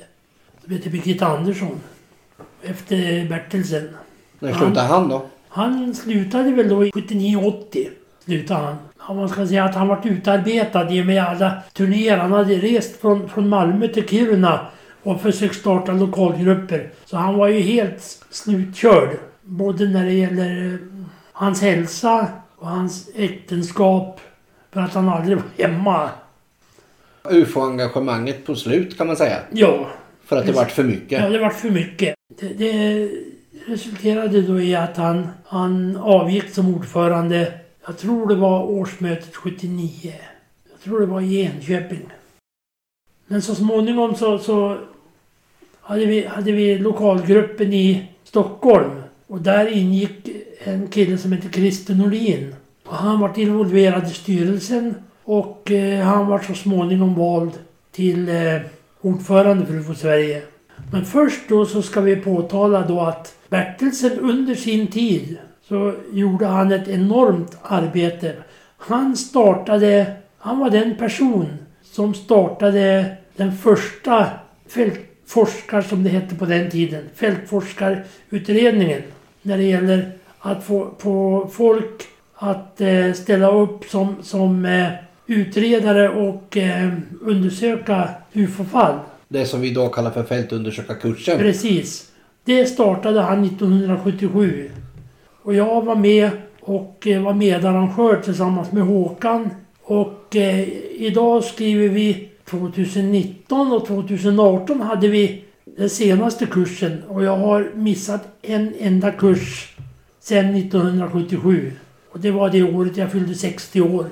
Som 0.64 0.74
heter 0.74 0.90
Birgitta 0.90 1.28
Andersson. 1.28 1.80
Efter 2.64 3.30
Bertelsen. 3.30 3.90
När 4.40 4.54
slutade 4.54 4.88
han 4.88 5.10
då? 5.10 5.26
Han 5.48 5.96
slutade 5.96 6.52
väl 6.52 6.70
då 6.70 6.86
i 6.86 6.90
79-80. 6.92 7.88
Slutade 8.26 8.60
han. 8.60 8.76
Ja, 9.08 9.14
man 9.14 9.30
ska 9.30 9.48
säga 9.48 9.64
att 9.64 9.76
han 9.76 9.88
varit 9.88 10.06
utarbetad 10.06 10.92
i 10.92 11.02
och 11.02 11.06
med 11.06 11.24
alla 11.24 11.64
turnéer. 11.74 12.18
Han 12.18 12.32
hade 12.32 12.56
rest 12.56 13.02
från, 13.02 13.30
från 13.30 13.50
Malmö 13.50 13.88
till 13.88 14.08
Kiruna 14.08 14.68
och 15.04 15.22
försökt 15.22 15.56
starta 15.56 15.92
lokalgrupper. 15.92 16.90
Så 17.06 17.18
han 17.18 17.38
var 17.38 17.48
ju 17.48 17.60
helt 17.60 18.26
slutkörd. 18.30 19.10
Både 19.42 19.86
när 19.86 20.06
det 20.06 20.14
gäller 20.14 20.74
eh, 20.74 20.80
hans 21.32 21.62
hälsa 21.62 22.28
och 22.56 22.68
hans 22.68 23.10
äktenskap. 23.16 24.20
För 24.72 24.82
att 24.82 24.94
han 24.94 25.10
aldrig 25.10 25.38
var 25.58 25.68
hemma. 25.68 26.10
UFO-engagemanget 27.30 28.46
på 28.46 28.56
slut 28.56 28.98
kan 28.98 29.08
man 29.08 29.16
säga. 29.16 29.38
Ja, 29.52 29.88
För 30.26 30.38
att 30.38 30.46
det 30.46 30.52
vart 30.52 30.72
för 30.72 30.84
mycket. 30.84 31.22
Ja, 31.22 31.30
det 31.30 31.40
var 31.40 31.50
för 31.50 31.70
mycket. 31.70 32.16
Det, 32.40 32.48
det 32.48 33.10
resulterade 33.68 34.42
då 34.42 34.62
i 34.62 34.76
att 34.76 34.98
han, 34.98 35.28
han 35.46 35.98
avgick 35.98 36.50
som 36.50 36.76
ordförande. 36.76 37.54
Jag 37.86 37.98
tror 37.98 38.28
det 38.28 38.36
var 38.36 38.64
årsmötet 38.64 39.36
79. 39.36 40.14
Jag 40.72 40.82
tror 40.84 41.00
det 41.00 41.06
var 41.06 41.22
i 41.22 41.42
Enköping. 41.42 42.10
Men 43.28 43.42
så 43.42 43.56
småningom 43.56 44.16
så, 44.16 44.40
så 44.40 44.78
hade, 45.82 46.06
vi, 46.06 46.26
hade 46.26 46.52
vi 46.52 46.78
lokalgruppen 46.78 47.74
i 47.74 48.08
Stockholm. 48.24 48.92
Och 49.28 49.42
där 49.42 49.68
ingick 49.68 50.30
en 50.64 50.88
kille 50.88 51.18
som 51.18 51.32
hette 51.32 51.50
Christer 51.50 51.96
Nordin. 51.96 52.56
Och 52.86 52.96
han 52.96 53.20
var 53.20 53.40
involverad 53.40 54.08
i 54.08 54.14
styrelsen 54.14 54.96
och 55.24 55.72
eh, 55.72 56.06
han 56.06 56.28
var 56.28 56.40
så 56.40 56.54
småningom 56.54 57.16
vald 57.16 57.52
till 57.92 58.30
eh, 58.30 58.62
ordförande 59.02 59.66
för 59.66 59.74
UFO 59.74 59.96
Sverige. 59.96 60.42
Men 60.92 61.06
först 61.06 61.50
då 61.50 61.66
så 61.66 61.82
ska 61.82 62.02
vi 62.02 62.16
påtala 62.16 62.88
då 62.88 63.02
att 63.02 63.36
Bertelsen 63.50 64.20
under 64.20 64.56
sin 64.56 64.88
tid 64.88 65.38
så 65.68 65.94
gjorde 66.12 66.46
han 66.46 66.72
ett 66.72 66.88
enormt 66.88 67.58
arbete. 67.62 68.36
Han 68.78 69.18
startade, 69.18 70.14
han 70.38 70.60
var 70.60 70.70
den 70.70 70.98
person 70.98 71.48
som 71.84 72.14
startade 72.14 73.16
den 73.36 73.58
första 73.58 74.30
fältforskar 74.68 75.82
som 75.82 76.04
det 76.04 76.10
hette 76.10 76.36
på 76.36 76.46
den 76.46 76.70
tiden, 76.72 77.04
fältforskarutredningen 77.16 79.02
när 79.42 79.58
det 79.58 79.64
gäller 79.64 80.12
att 80.40 80.64
få, 80.64 80.96
få 81.00 81.48
folk 81.54 82.04
att 82.36 82.82
eh, 82.82 83.14
ställa 83.14 83.52
upp 83.52 83.86
som, 83.86 84.16
som 84.24 84.66
eh, 84.66 84.88
utredare 85.28 86.10
och 86.10 86.58
eh, 86.58 86.94
undersöka 87.22 88.10
UFO-fall. 88.34 89.00
Det 89.28 89.46
som 89.46 89.62
vi 89.62 89.68
idag 89.68 89.94
kallar 89.94 90.12
för 90.12 90.24
fältundersökarkursen. 90.24 91.38
Precis. 91.38 92.12
Det 92.44 92.66
startade 92.66 93.22
han 93.22 93.44
1977. 93.44 94.70
Och 95.44 95.54
jag 95.54 95.86
var 95.86 95.96
med 95.96 96.32
och 96.62 97.08
eh, 97.08 97.22
var 97.22 97.34
medarrangör 97.34 98.22
tillsammans 98.22 98.72
med 98.72 98.84
Håkan. 98.84 99.50
Och 99.84 100.36
eh, 100.36 100.68
idag 100.92 101.44
skriver 101.44 101.88
vi 101.90 102.30
2019 102.46 103.72
och 103.72 103.88
2018 103.88 104.82
hade 104.82 105.08
vi 105.08 105.44
den 105.66 105.90
senaste 105.90 106.46
kursen. 106.46 107.04
Och 107.08 107.24
jag 107.24 107.38
har 107.38 107.72
missat 107.76 108.28
en 108.42 108.74
enda 108.80 109.12
kurs 109.12 109.76
sedan 110.20 110.56
1977. 110.56 111.72
Och 112.12 112.20
det 112.20 112.32
var 112.32 112.50
det 112.50 112.64
året 112.64 112.98
jag 112.98 113.12
fyllde 113.12 113.36
60 113.36 113.82
år. 113.82 114.06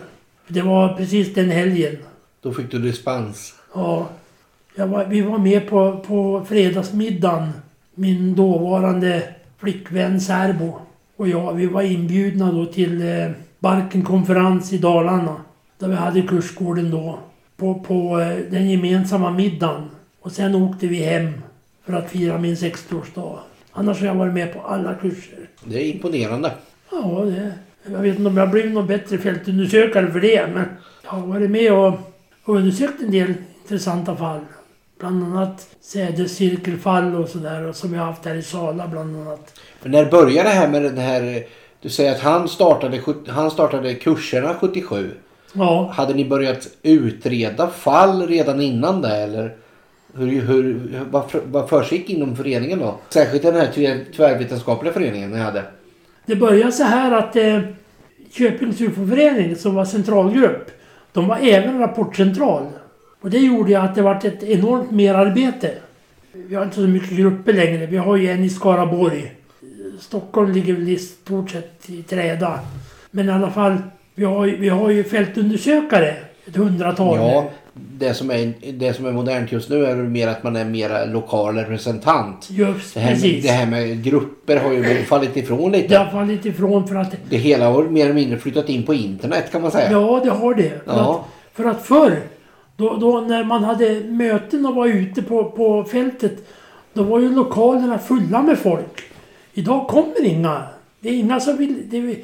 Det 0.47 0.61
var 0.61 0.93
precis 0.93 1.33
den 1.33 1.49
helgen. 1.49 1.97
Då 2.41 2.53
fick 2.53 2.71
du 2.71 2.79
dispens. 2.79 3.53
Ja. 3.73 4.09
Var, 4.75 5.05
vi 5.05 5.21
var 5.21 5.37
med 5.37 5.69
på, 5.69 6.03
på 6.07 6.45
fredagsmiddagen. 6.49 7.49
Min 7.95 8.35
dåvarande 8.35 9.23
flickvän 9.57 10.21
Serbo 10.21 10.79
och 11.21 11.29
jag. 11.29 11.53
Vi 11.53 11.65
var 11.65 11.81
inbjudna 11.81 12.51
då 12.51 12.65
till 12.65 13.01
eh, 13.01 13.31
Barkenkonferens 13.59 14.73
i 14.73 14.77
Dalarna. 14.77 15.35
Där 15.79 15.87
vi 15.87 15.95
hade 15.95 16.21
kursgården 16.21 16.91
då. 16.91 17.19
På, 17.57 17.79
på 17.79 18.19
eh, 18.19 18.37
den 18.51 18.69
gemensamma 18.69 19.31
middagen. 19.31 19.89
Och 20.21 20.31
sen 20.31 20.55
åkte 20.55 20.87
vi 20.87 20.95
hem 20.95 21.31
för 21.85 21.93
att 21.93 22.11
fira 22.11 22.37
min 22.37 22.55
60-årsdag. 22.55 23.39
Annars 23.71 23.99
har 23.99 24.07
jag 24.07 24.15
varit 24.15 24.33
med 24.33 24.53
på 24.53 24.61
alla 24.61 24.93
kurser. 24.93 25.39
Det 25.63 25.83
är 25.83 25.93
imponerande. 25.93 26.51
Ja, 26.91 27.23
det, 27.25 27.53
jag 27.91 27.99
vet 27.99 28.17
inte 28.17 28.29
om 28.29 28.37
jag 28.37 28.51
blivit 28.51 28.73
någon 28.73 28.87
bättre 28.87 29.17
fältundersökare 29.17 30.11
för 30.11 30.19
det. 30.19 30.47
Men 30.53 30.65
jag 31.03 31.11
har 31.11 31.27
varit 31.27 31.51
med 31.51 31.73
och 31.73 31.93
undersökt 32.45 33.01
en 33.01 33.11
del 33.11 33.33
intressanta 33.63 34.15
fall. 34.15 34.41
Bland 35.01 35.23
annat 35.23 35.67
sädescirkelfall 35.81 37.15
och 37.15 37.29
sådär. 37.29 37.71
Som 37.71 37.93
har 37.93 38.05
haft 38.05 38.25
här 38.25 38.35
i 38.35 38.41
Sala 38.41 38.87
bland 38.87 39.15
annat. 39.21 39.59
Men 39.83 39.91
när 39.91 40.05
började 40.11 40.49
det 40.49 40.55
här 40.55 40.67
med 40.67 40.83
den 40.83 40.97
här... 40.97 41.43
Du 41.81 41.89
säger 41.89 42.11
att 42.11 42.19
han 42.19 42.47
startade, 42.47 43.01
han 43.27 43.51
startade 43.51 43.93
kurserna 43.93 44.55
77. 44.59 45.11
Ja, 45.53 45.91
Hade 45.95 46.13
ni 46.13 46.25
börjat 46.25 46.67
utreda 46.83 47.67
fall 47.67 48.27
redan 48.27 48.61
innan 48.61 49.01
det 49.01 49.15
eller? 49.15 49.55
Hur, 50.13 50.41
hur, 50.41 50.89
vad, 51.11 51.23
vad 51.45 51.69
försiggick 51.69 52.09
inom 52.09 52.35
föreningen 52.35 52.79
då? 52.79 52.95
Särskilt 53.09 53.43
den 53.43 53.55
här 53.55 53.67
tvär- 53.67 54.05
tvärvetenskapliga 54.15 54.93
föreningen 54.93 55.29
ni 55.31 55.37
hade. 55.39 55.63
det 56.25 56.35
började 56.35 56.71
så 56.71 56.83
här 56.83 57.11
att 57.11 57.35
eh, 57.35 57.59
Köpings 58.31 58.81
UFO-förening 58.81 59.55
som 59.55 59.75
var 59.75 59.85
centralgrupp. 59.85 60.71
De 61.13 61.27
var 61.27 61.37
även 61.41 61.79
rapportcentral. 61.79 62.67
Och 63.21 63.29
det 63.29 63.39
gjorde 63.39 63.69
ju 63.69 63.75
att 63.75 63.95
det 63.95 64.01
vart 64.01 64.25
ett 64.25 64.43
enormt 64.43 64.91
merarbete. 64.91 65.71
Vi 66.33 66.55
har 66.55 66.63
inte 66.63 66.75
så 66.75 66.81
mycket 66.81 67.17
grupper 67.17 67.53
längre. 67.53 67.85
Vi 67.85 67.97
har 67.97 68.15
ju 68.15 68.29
en 68.29 68.43
i 68.43 68.49
Skaraborg. 68.49 69.31
Stockholm 69.99 70.51
ligger 70.51 70.73
väl 70.73 70.89
i 70.89 70.97
stort 70.97 71.49
sett 71.51 71.89
i 71.89 72.03
träda. 72.03 72.59
Men 73.11 73.29
i 73.29 73.31
alla 73.31 73.51
fall, 73.51 73.77
vi 74.15 74.23
har, 74.25 74.47
vi 74.47 74.69
har 74.69 74.89
ju 74.89 75.03
fältundersökare. 75.03 76.15
Ett 76.47 76.55
hundratal. 76.55 77.17
Ja, 77.17 77.49
det 77.73 78.13
som, 78.13 78.31
är, 78.31 78.53
det 78.73 78.93
som 78.93 79.05
är 79.05 79.11
modernt 79.11 79.51
just 79.51 79.69
nu 79.69 79.85
är 79.85 79.95
mer 79.95 80.27
att 80.27 80.43
man 80.43 80.55
är 80.55 80.65
mer 80.65 81.07
lokal 81.07 81.55
representant. 81.57 82.47
Just 82.51 82.93
Det 82.93 82.99
här, 82.99 83.09
med, 83.11 83.15
precis. 83.21 83.43
det 83.45 83.51
här 83.51 83.65
med 83.65 84.03
grupper 84.03 84.57
har 84.57 84.71
ju 84.71 85.03
fallit 85.03 85.37
ifrån 85.37 85.71
Det 85.71 85.77
lite. 85.77 85.97
har 85.97 86.11
fallit 86.11 86.45
ifrån 86.45 86.87
för 86.87 86.95
att... 86.95 87.15
Det 87.29 87.37
hela 87.37 87.67
har 87.69 87.83
mer 87.83 88.03
eller 88.05 88.13
mindre 88.13 88.37
flyttat 88.37 88.69
in 88.69 88.83
på 88.83 88.93
internet 88.93 89.51
kan 89.51 89.61
man 89.61 89.71
säga. 89.71 89.91
Ja, 89.91 90.21
det 90.23 90.29
har 90.29 90.53
det. 90.53 90.69
För, 90.69 90.81
Ja. 90.93 91.25
att, 91.25 91.57
för 91.57 91.65
att 91.69 91.81
förr, 91.85 92.19
då, 92.81 92.95
då 92.97 93.21
när 93.21 93.43
man 93.43 93.63
hade 93.63 93.99
möten 93.99 94.65
och 94.65 94.75
var 94.75 94.87
ute 94.87 95.21
på, 95.21 95.43
på 95.51 95.83
fältet, 95.83 96.49
då 96.93 97.03
var 97.03 97.19
ju 97.19 97.35
lokalerna 97.35 97.99
fulla 97.99 98.41
med 98.41 98.59
folk. 98.59 99.01
Idag 99.53 99.87
kommer 99.87 100.25
inga. 100.25 100.63
Det 100.99 101.09
är 101.09 101.13
inga 101.13 101.39
som 101.39 101.57
vill... 101.57 101.95
Är, 101.95 102.15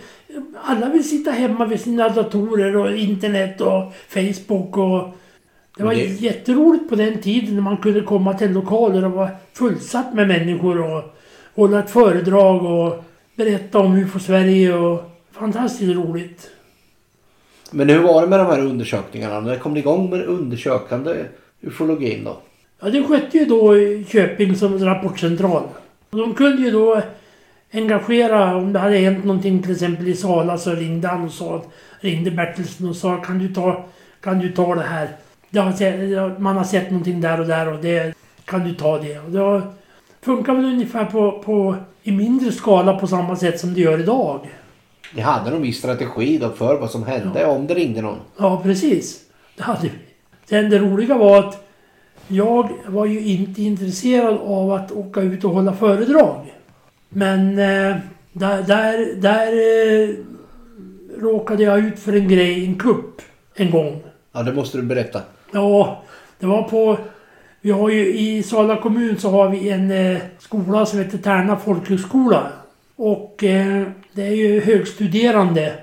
alla 0.63 0.89
vill 0.89 1.09
sitta 1.09 1.31
hemma 1.31 1.65
vid 1.65 1.79
sina 1.81 2.09
datorer 2.09 2.77
och 2.77 2.95
internet 2.95 3.61
och 3.61 3.93
Facebook 4.09 4.77
och... 4.77 5.09
Det 5.77 5.83
var 5.83 5.93
Det- 5.93 6.21
jätteroligt 6.21 6.89
på 6.89 6.95
den 6.95 7.17
tiden 7.21 7.55
när 7.55 7.61
man 7.61 7.77
kunde 7.77 8.01
komma 8.01 8.33
till 8.33 8.51
lokaler 8.51 9.05
och 9.05 9.11
vara 9.11 9.29
fullsatt 9.53 10.13
med 10.13 10.27
människor 10.27 10.81
och 10.81 11.03
hålla 11.55 11.79
ett 11.79 11.89
föredrag 11.89 12.65
och 12.65 13.03
berätta 13.35 13.79
om 13.79 13.95
UFO-Sverige 13.95 14.73
och... 14.73 15.01
Fantastiskt 15.31 15.95
roligt. 15.95 16.49
Men 17.71 17.89
hur 17.89 17.99
var 17.99 18.21
det 18.21 18.27
med 18.27 18.39
de 18.39 18.45
här 18.45 18.59
undersökningarna? 18.59 19.39
När 19.39 19.55
kom 19.55 19.73
ni 19.73 19.79
igång 19.79 20.09
med 20.09 20.25
undersökande 20.25 21.25
ufologin 21.61 22.23
då? 22.23 22.37
Ja, 22.81 22.89
det 22.89 23.03
skötte 23.03 23.37
ju 23.37 23.45
då 23.45 23.73
Köping 24.07 24.55
som 24.55 24.85
rapportcentral. 24.85 25.63
Och 26.09 26.17
de 26.17 26.33
kunde 26.33 26.61
ju 26.61 26.71
då 26.71 27.01
engagera, 27.73 28.55
om 28.55 28.73
det 28.73 28.79
hade 28.79 28.97
hänt 28.97 29.25
någonting 29.25 29.61
till 29.61 29.71
exempel 29.71 30.07
i 30.07 30.15
Sala 30.15 30.57
så 30.57 30.71
ringde 30.71 31.07
han 31.07 31.25
och 31.25 31.31
sa, 31.31 31.61
ringde 31.99 32.31
Bertilsson 32.31 32.89
och 32.89 32.95
sa 32.95 33.17
kan 33.17 33.39
du 33.39 33.53
ta, 33.53 33.85
kan 34.21 34.39
du 34.39 34.51
ta 34.51 34.75
det 34.75 34.81
här? 34.81 35.09
Det 35.49 35.59
har, 35.59 36.39
man 36.39 36.57
har 36.57 36.63
sett 36.63 36.91
någonting 36.91 37.21
där 37.21 37.39
och 37.39 37.47
där 37.47 37.73
och 37.73 37.79
det, 37.79 38.13
kan 38.45 38.63
du 38.63 38.73
ta 38.73 38.97
det? 38.97 39.19
Och 39.19 39.31
det 39.31 39.39
har, 39.39 39.61
funkar 40.21 40.55
väl 40.55 40.65
ungefär 40.65 41.05
på, 41.05 41.43
på, 41.45 41.75
i 42.03 42.11
mindre 42.11 42.51
skala 42.51 42.99
på 42.99 43.07
samma 43.07 43.35
sätt 43.35 43.59
som 43.59 43.73
det 43.73 43.81
gör 43.81 43.99
idag. 43.99 44.49
Ni 45.15 45.21
hade 45.21 45.51
någon 45.51 45.61
viss 45.61 45.77
strategi 45.77 46.37
då 46.37 46.49
för 46.49 46.79
vad 46.79 46.91
som 46.91 47.03
hände 47.03 47.45
om 47.45 47.67
det 47.67 47.73
ringde 47.73 48.01
någon? 48.01 48.19
Ja, 48.37 48.61
precis. 48.63 49.21
Det 49.55 49.63
hade 49.63 49.81
vi. 49.81 49.91
Sen 50.49 50.69
det 50.69 50.79
roliga 50.79 51.17
var 51.17 51.39
att 51.39 51.67
jag 52.27 52.69
var 52.87 53.05
ju 53.05 53.19
inte 53.21 53.61
intresserad 53.61 54.37
av 54.37 54.71
att 54.71 54.91
åka 54.91 55.21
ut 55.21 55.43
och 55.43 55.51
hålla 55.51 55.73
föredrag. 55.73 56.53
Men 57.09 57.49
eh, 57.49 57.95
där, 58.33 58.63
där, 58.63 59.15
där 59.21 59.47
eh, 59.47 60.15
råkade 61.21 61.63
jag 61.63 61.79
ut 61.79 61.99
för 61.99 62.13
en 62.13 62.27
grej, 62.27 62.65
en 62.65 62.75
kupp, 62.75 63.21
en 63.55 63.71
gång. 63.71 64.03
Ja, 64.31 64.43
det 64.43 64.53
måste 64.53 64.77
du 64.77 64.83
berätta. 64.83 65.21
Ja, 65.51 66.03
det 66.39 66.45
var 66.45 66.63
på... 66.63 66.97
Vi 67.61 67.71
har 67.71 67.89
ju 67.89 68.13
i 68.13 68.43
Sala 68.43 68.81
kommun 68.81 69.17
så 69.17 69.29
har 69.29 69.49
vi 69.49 69.69
en 69.69 69.91
eh, 69.91 70.17
skola 70.39 70.85
som 70.85 70.99
heter 70.99 71.17
Tärna 71.17 71.57
folkhögskola. 71.57 72.51
Och 72.97 73.43
eh, 73.43 73.87
det 74.11 74.23
är 74.23 74.35
ju 74.35 74.61
högstuderande 74.61 75.73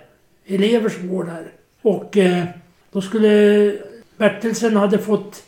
elever 0.47 0.89
som 0.89 1.09
går 1.09 1.25
där. 1.25 1.45
Och 1.83 2.17
eh, 2.17 2.45
då 2.93 3.01
skulle... 3.01 3.75
Bertelsen 4.17 4.77
hade 4.77 4.99
fått 4.99 5.43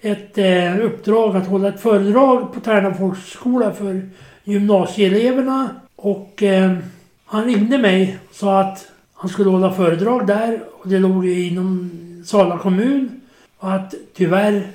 ett 0.00 0.38
eh, 0.38 0.84
uppdrag 0.84 1.36
att 1.36 1.46
hålla 1.46 1.68
ett 1.68 1.80
föredrag 1.80 2.52
på 2.52 2.60
Tärna 2.60 2.94
folkskola 2.94 3.72
för 3.72 4.08
gymnasieeleverna. 4.44 5.68
Och 5.96 6.42
eh, 6.42 6.76
han 7.24 7.44
ringde 7.44 7.78
mig 7.78 8.18
och 8.28 8.34
sa 8.34 8.60
att 8.60 8.88
han 9.14 9.30
skulle 9.30 9.50
hålla 9.50 9.72
föredrag 9.72 10.26
där. 10.26 10.60
Och 10.72 10.88
det 10.88 10.98
låg 10.98 11.26
ju 11.26 11.46
inom 11.46 11.90
Sala 12.26 12.58
kommun. 12.58 13.20
Och 13.58 13.72
att 13.72 13.94
tyvärr 14.14 14.66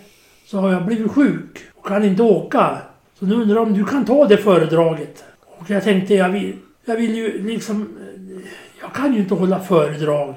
så 0.46 0.60
har 0.60 0.72
jag 0.72 0.86
blivit 0.86 1.12
sjuk 1.12 1.60
och 1.76 1.88
kan 1.88 2.04
inte 2.04 2.24
åka. 2.24 2.78
Så 3.20 3.26
nu 3.26 3.36
undrar 3.36 3.56
jag 3.56 3.68
om 3.68 3.74
du 3.74 3.86
kan 3.86 4.06
ta 4.06 4.28
det 4.28 4.38
föredraget. 4.38 5.24
Och 5.60 5.70
jag 5.70 5.84
tänkte 5.84 6.14
jag 6.14 6.30
vill, 6.30 6.56
jag 6.86 6.96
vill 6.96 7.16
ju 7.16 7.48
liksom... 7.48 7.98
Jag 8.82 8.94
kan 8.94 9.14
ju 9.14 9.20
inte 9.20 9.34
hålla 9.34 9.60
föredrag. 9.60 10.36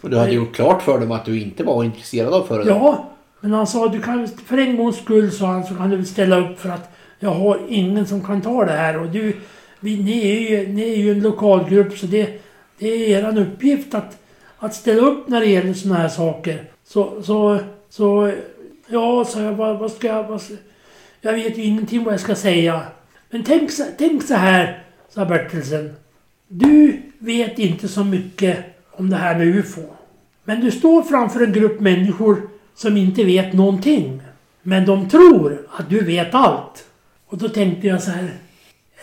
Och 0.00 0.10
du 0.10 0.18
hade 0.18 0.32
gjort 0.32 0.54
klart 0.54 0.82
för 0.82 1.00
dem 1.00 1.12
att 1.12 1.24
du 1.24 1.40
inte 1.40 1.64
var 1.64 1.84
intresserad 1.84 2.34
av 2.34 2.46
föredrag. 2.46 2.76
Ja, 2.76 3.10
men 3.40 3.52
han 3.52 3.66
sa 3.66 3.88
du 3.88 4.00
kan 4.00 4.28
för 4.28 4.58
en 4.58 4.76
gångs 4.76 4.96
skull 4.96 5.32
sa 5.32 5.46
han 5.46 5.64
så 5.64 5.74
kan 5.74 5.90
du 5.90 6.04
ställa 6.04 6.38
upp 6.38 6.60
för 6.60 6.68
att 6.68 6.90
jag 7.18 7.30
har 7.30 7.60
ingen 7.68 8.06
som 8.06 8.24
kan 8.24 8.42
ta 8.42 8.64
det 8.64 8.72
här 8.72 8.98
och 9.00 9.08
du, 9.08 9.36
vi, 9.80 10.02
ni, 10.02 10.30
är 10.30 10.50
ju, 10.50 10.68
ni 10.68 10.92
är 10.92 10.96
ju 10.96 11.12
en 11.12 11.20
lokalgrupp 11.20 11.98
så 11.98 12.06
det, 12.06 12.40
det 12.78 12.88
är 12.88 13.18
eran 13.18 13.38
uppgift 13.38 13.94
att, 13.94 14.18
att 14.58 14.74
ställa 14.74 15.02
upp 15.02 15.28
när 15.28 15.40
det 15.40 15.46
gäller 15.46 15.74
såna 15.74 15.94
här 15.94 16.08
saker. 16.08 16.64
Så, 16.84 17.22
så, 17.22 17.58
så 17.88 18.32
ja, 18.86 19.24
sa 19.24 19.40
jag, 19.40 19.52
vad, 19.52 19.78
vad 19.78 19.92
ska 19.92 20.06
jag, 20.06 20.24
vad, 20.24 20.40
jag 21.20 21.32
vet 21.32 21.58
ju 21.58 21.62
ingenting 21.62 22.04
vad 22.04 22.12
jag 22.12 22.20
ska 22.20 22.34
säga. 22.34 22.82
Men 23.30 23.44
tänk, 23.44 23.70
så- 23.72 23.86
tänk 23.98 24.22
så 24.22 24.34
här, 24.34 24.84
sa 25.08 25.24
Bertelsen. 25.24 25.92
Du 26.48 27.02
vet 27.18 27.58
inte 27.58 27.88
så 27.88 28.04
mycket 28.04 28.58
om 28.92 29.10
det 29.10 29.16
här 29.16 29.38
med 29.38 29.46
UFO. 29.46 29.82
Men 30.44 30.60
du 30.60 30.70
står 30.70 31.02
framför 31.02 31.40
en 31.40 31.52
grupp 31.52 31.80
människor 31.80 32.48
som 32.74 32.96
inte 32.96 33.24
vet 33.24 33.52
någonting. 33.52 34.22
Men 34.62 34.86
de 34.86 35.08
tror 35.08 35.66
att 35.78 35.90
du 35.90 36.00
vet 36.04 36.34
allt. 36.34 36.84
Och 37.26 37.38
då 37.38 37.48
tänkte 37.48 37.86
jag 37.86 38.02
så 38.02 38.10
här. 38.10 38.22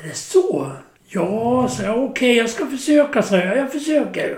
Är 0.02 0.08
det 0.08 0.16
så? 0.16 0.72
Ja, 1.08 1.68
så 1.70 1.84
jag. 1.84 2.04
Okej, 2.04 2.38
jag 2.38 2.50
ska 2.50 2.66
försöka, 2.66 3.22
sa 3.22 3.38
jag. 3.38 3.58
Jag 3.58 3.72
försöker. 3.72 4.38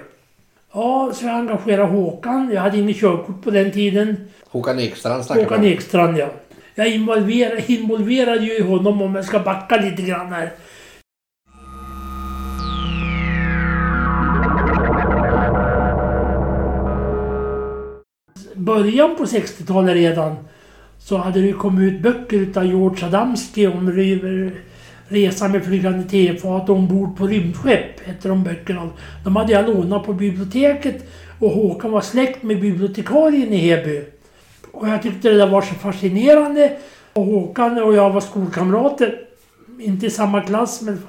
Ja, 0.74 1.12
så 1.13 1.26
jag 1.26 1.36
engagerade 1.36 1.88
Håkan. 1.88 2.52
Jag 2.54 2.62
hade 2.62 2.78
inget 2.78 2.98
körkort 3.00 3.43
på 3.43 3.52
den 3.52 3.71
tiden. 3.71 4.28
Håkan 4.48 4.80
Ekstrand 4.80 5.26
snackar 5.26 5.43
Håkan. 5.43 5.65
Ekstrand, 5.65 6.17
ja. 6.17 6.30
Jag 6.75 6.88
involverade, 6.88 7.71
involverade 7.71 8.45
ju 8.45 8.63
honom 8.63 9.01
om 9.01 9.15
jag 9.15 9.25
ska 9.25 9.39
backa 9.39 9.77
lite 9.77 10.01
grann 10.01 10.33
här. 10.33 10.51
Början 18.53 19.15
på 19.15 19.23
60-talet 19.23 19.95
redan 19.95 20.35
så 20.99 21.17
hade 21.17 21.41
det 21.41 21.53
kommit 21.53 21.93
ut 21.93 22.01
böcker 22.01 22.38
utav 22.38 22.65
George 22.65 23.05
Adamski 23.05 23.67
om 23.67 23.91
Resan 25.07 25.51
med 25.51 25.65
flygande 25.65 26.09
tefat 26.09 26.69
ombord 26.69 27.17
på 27.17 27.27
rymdskepp, 27.27 27.99
hette 28.05 28.27
de 28.27 28.43
böckerna. 28.43 28.89
De 29.23 29.35
hade 29.35 29.53
jag 29.53 29.65
lånat 29.65 30.05
på 30.05 30.13
biblioteket 30.13 31.11
och 31.39 31.49
Håkan 31.49 31.91
var 31.91 32.01
släkt 32.01 32.43
med 32.43 32.61
bibliotekarien 32.61 33.53
i 33.53 33.57
Heby. 33.57 34.14
Och 34.75 34.88
jag 34.88 35.01
tyckte 35.01 35.29
det 35.29 35.38
där 35.38 35.47
var 35.47 35.61
så 35.61 35.73
fascinerande. 35.75 36.77
Och 37.13 37.25
Håkan 37.25 37.83
och 37.83 37.95
jag 37.95 38.09
var 38.09 38.21
skolkamrater. 38.21 39.19
Inte 39.79 40.05
i 40.05 40.09
samma 40.09 40.41
klass 40.41 40.81
men 40.81 41.01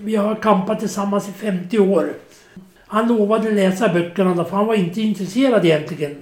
vi 0.00 0.16
har 0.16 0.34
kampat 0.34 0.80
tillsammans 0.80 1.28
i 1.28 1.32
50 1.32 1.78
år. 1.78 2.12
Han 2.86 3.08
lovade 3.08 3.50
läsa 3.50 3.88
böckerna 3.88 4.44
för 4.44 4.56
han 4.56 4.66
var 4.66 4.74
inte 4.74 5.00
intresserad 5.00 5.64
egentligen. 5.64 6.16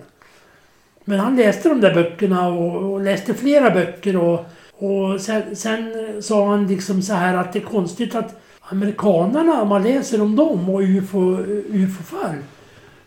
Men 1.04 1.18
han 1.20 1.36
läste 1.36 1.68
de 1.68 1.80
där 1.80 1.94
böckerna 1.94 2.48
och, 2.48 2.92
och 2.92 3.00
läste 3.00 3.34
flera 3.34 3.70
böcker 3.70 4.16
och, 4.16 4.44
och 4.72 5.20
sen, 5.20 5.56
sen 5.56 5.92
sa 6.22 6.48
han 6.48 6.66
liksom 6.66 7.02
så 7.02 7.14
här 7.14 7.36
att 7.36 7.52
det 7.52 7.58
är 7.58 7.64
konstigt 7.64 8.14
att 8.14 8.40
amerikanerna, 8.60 9.62
om 9.62 9.68
man 9.68 9.82
läser 9.82 10.22
om 10.22 10.36
dem 10.36 10.70
och 10.70 10.80
UFO, 10.80 11.36
UFO-fall, 11.68 12.36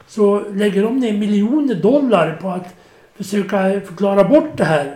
så 0.07 0.41
lägger 0.53 0.83
de 0.83 0.99
ner 0.99 1.13
miljoner 1.13 1.75
dollar 1.75 2.37
på 2.41 2.49
att 2.49 2.75
försöka 3.15 3.81
förklara 3.85 4.23
bort 4.23 4.57
det 4.57 4.63
här. 4.63 4.95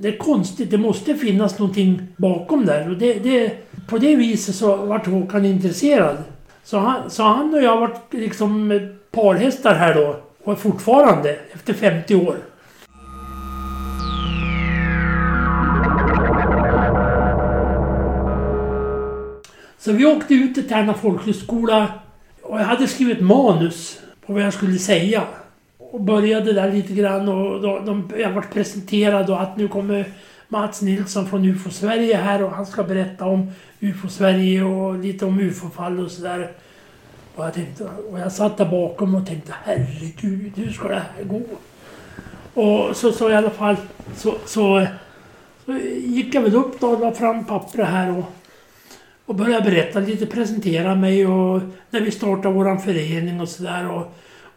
Det 0.00 0.08
är 0.08 0.18
konstigt, 0.18 0.70
det 0.70 0.78
måste 0.78 1.14
finnas 1.14 1.58
någonting 1.58 2.06
bakom 2.16 2.66
där. 2.66 2.90
Och 2.90 2.96
det, 2.96 3.14
det, 3.14 3.52
på 3.88 3.98
det 3.98 4.16
viset 4.16 4.54
så 4.54 4.76
vart 4.76 5.06
Håkan 5.06 5.44
intresserad. 5.44 6.16
Så 6.64 6.78
han, 6.78 7.10
så 7.10 7.22
han 7.22 7.54
och 7.54 7.62
jag 7.62 7.80
varit 7.80 8.12
liksom 8.14 8.80
parhästar 9.10 9.74
här 9.74 9.94
då. 9.94 10.16
Och 10.44 10.52
är 10.52 10.56
fortfarande, 10.56 11.36
efter 11.52 11.72
50 11.72 12.14
år. 12.14 12.36
Så 19.78 19.92
vi 19.92 20.06
åkte 20.06 20.34
ut 20.34 20.54
till 20.54 20.68
Tärna 20.68 20.94
folkhögskola 20.94 21.88
och 22.42 22.60
jag 22.60 22.64
hade 22.64 22.86
skrivit 22.86 23.20
manus 23.20 24.00
på 24.26 24.32
vad 24.32 24.42
jag 24.42 24.54
skulle 24.54 24.78
säga. 24.78 25.22
Och 25.92 26.00
började 26.00 26.52
där 26.52 26.72
lite 26.72 26.92
grann 26.92 27.28
och 27.28 27.60
då, 27.60 27.78
de, 27.78 28.10
jag 28.18 28.32
vart 28.32 28.52
presenterad 28.52 29.30
och 29.30 29.42
att 29.42 29.56
nu 29.56 29.68
kommer 29.68 30.04
Mats 30.48 30.82
Nilsson 30.82 31.26
från 31.26 31.44
UFO 31.44 31.70
Sverige 31.70 32.16
här 32.16 32.42
och 32.42 32.50
han 32.50 32.66
ska 32.66 32.82
berätta 32.82 33.24
om 33.24 33.50
UFO 33.80 34.08
Sverige 34.08 34.62
och 34.62 34.98
lite 34.98 35.26
om 35.26 35.40
UFO-fall 35.40 36.00
och 36.00 36.10
sådär. 36.10 36.52
Och 37.34 37.44
jag, 37.44 37.54
tänkte, 37.54 37.84
och 38.10 38.18
jag 38.18 38.32
satt 38.32 38.56
där 38.56 38.64
bakom 38.64 39.14
och 39.14 39.26
tänkte 39.26 39.54
herregud, 39.64 40.52
hur 40.56 40.72
ska 40.72 40.88
det 40.88 40.94
här 40.94 41.24
gå? 41.24 41.40
Och 42.54 42.96
så, 42.96 43.12
så 43.12 43.30
i 43.30 43.34
alla 43.34 43.50
fall 43.50 43.76
så, 44.16 44.34
så, 44.46 44.86
så 45.64 45.72
gick 46.04 46.34
jag 46.34 46.42
väl 46.42 46.54
upp 46.54 46.80
då 46.80 46.86
och 46.86 47.00
la 47.00 47.12
fram 47.12 47.44
pappret 47.44 47.88
här 47.88 48.18
och, 48.18 48.24
och 49.26 49.34
började 49.34 49.70
berätta 49.70 50.00
lite, 50.00 50.26
presentera 50.26 50.94
mig 50.94 51.26
och 51.26 51.60
när 51.90 52.00
vi 52.00 52.10
startade 52.10 52.54
våran 52.54 52.80
förening 52.80 53.40
och 53.40 53.48
sådär. 53.48 54.02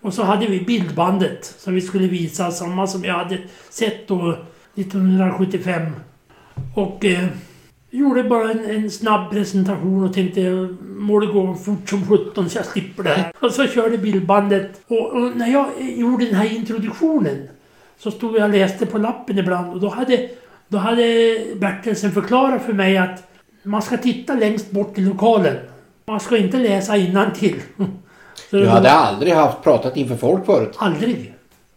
Och, 0.03 0.13
så 0.13 0.23
hade 0.23 0.47
vi 0.47 0.59
bildbandet 0.59 1.55
som 1.57 1.73
vi 1.73 1.81
skulle 1.81 2.07
visa, 2.07 2.51
samma 2.51 2.87
som 2.87 3.03
jag 3.03 3.13
hade 3.13 3.37
sett 3.69 4.07
då 4.07 4.37
1975. 4.75 5.91
Och 6.75 7.05
eh, 7.05 7.25
gjorde 7.89 8.23
bara 8.23 8.51
en, 8.51 8.65
en, 8.65 8.91
snabb 8.91 9.31
presentation 9.31 10.03
och 10.03 10.13
tänkte 10.13 10.67
må 10.81 11.19
det 11.19 11.27
gå 11.27 11.55
fort 11.55 11.89
som 11.89 12.07
sjutton 12.07 12.49
så 12.49 12.57
jag 12.57 12.65
slipper 12.65 13.03
det 13.03 13.09
här. 13.09 13.31
Och 13.39 13.51
så 13.51 13.67
körde 13.67 13.97
bildbandet. 13.97 14.81
Och, 14.87 15.11
och, 15.11 15.37
när 15.37 15.47
jag 15.47 15.67
eh, 15.79 15.99
gjorde 15.99 16.25
den 16.25 16.35
här 16.35 16.55
introduktionen 16.55 17.47
så 17.97 18.11
stod 18.11 18.35
jag 18.35 18.43
och 18.43 18.49
läste 18.49 18.85
på 18.85 18.97
lappen 18.97 19.37
ibland 19.37 19.73
och 19.73 19.79
då 19.79 19.89
hade, 19.89 20.29
då 20.67 20.77
hade 20.77 21.37
Bertelsen 21.55 22.11
förklarat 22.11 22.65
för 22.65 22.73
mig 22.73 22.97
att 22.97 23.31
man 23.63 23.81
ska 23.81 23.97
titta 23.97 24.33
längst 24.33 24.71
bort 24.71 24.97
i 24.97 25.01
lokalen. 25.01 25.55
Man 26.05 26.19
ska 26.19 26.37
inte 26.37 26.57
läsa 26.57 26.93
till. 27.35 27.55
Du 28.59 28.67
hade 28.67 28.91
aldrig 28.91 29.33
haft 29.33 29.63
pratat 29.63 29.97
inför 29.97 30.15
folk 30.15 30.45
förut? 30.45 30.75
Aldrig. 30.77 31.33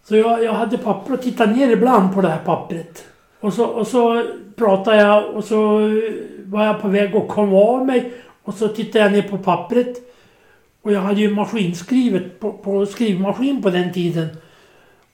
Så 0.09 0.17
jag, 0.17 0.45
jag 0.45 0.53
hade 0.53 0.79
papper 0.79 1.13
och 1.13 1.23
tittade 1.23 1.53
ner 1.53 1.71
ibland 1.71 2.15
på 2.15 2.21
det 2.21 2.29
här 2.29 2.39
pappret. 2.45 3.05
Och 3.41 3.53
så, 3.53 3.65
och 3.65 3.87
så 3.87 4.25
pratade 4.57 4.97
jag 4.97 5.35
och 5.35 5.45
så 5.45 5.91
var 6.45 6.65
jag 6.65 6.83
på 6.83 6.89
väg 6.89 7.17
att 7.17 7.29
komma 7.29 7.57
av 7.57 7.87
mig. 7.87 8.13
Och 8.43 8.55
så 8.55 8.69
tittade 8.69 9.05
jag 9.05 9.13
ner 9.13 9.23
på 9.23 9.39
pappret. 9.39 9.97
Och 10.83 10.93
jag 10.93 11.01
hade 11.01 11.21
ju 11.21 11.35
maskinskrivet 11.35 12.41
på, 12.41 12.53
på 12.53 12.87
skrivmaskin 12.87 13.63
på 13.63 13.71
den 13.71 13.93
tiden. 13.93 14.29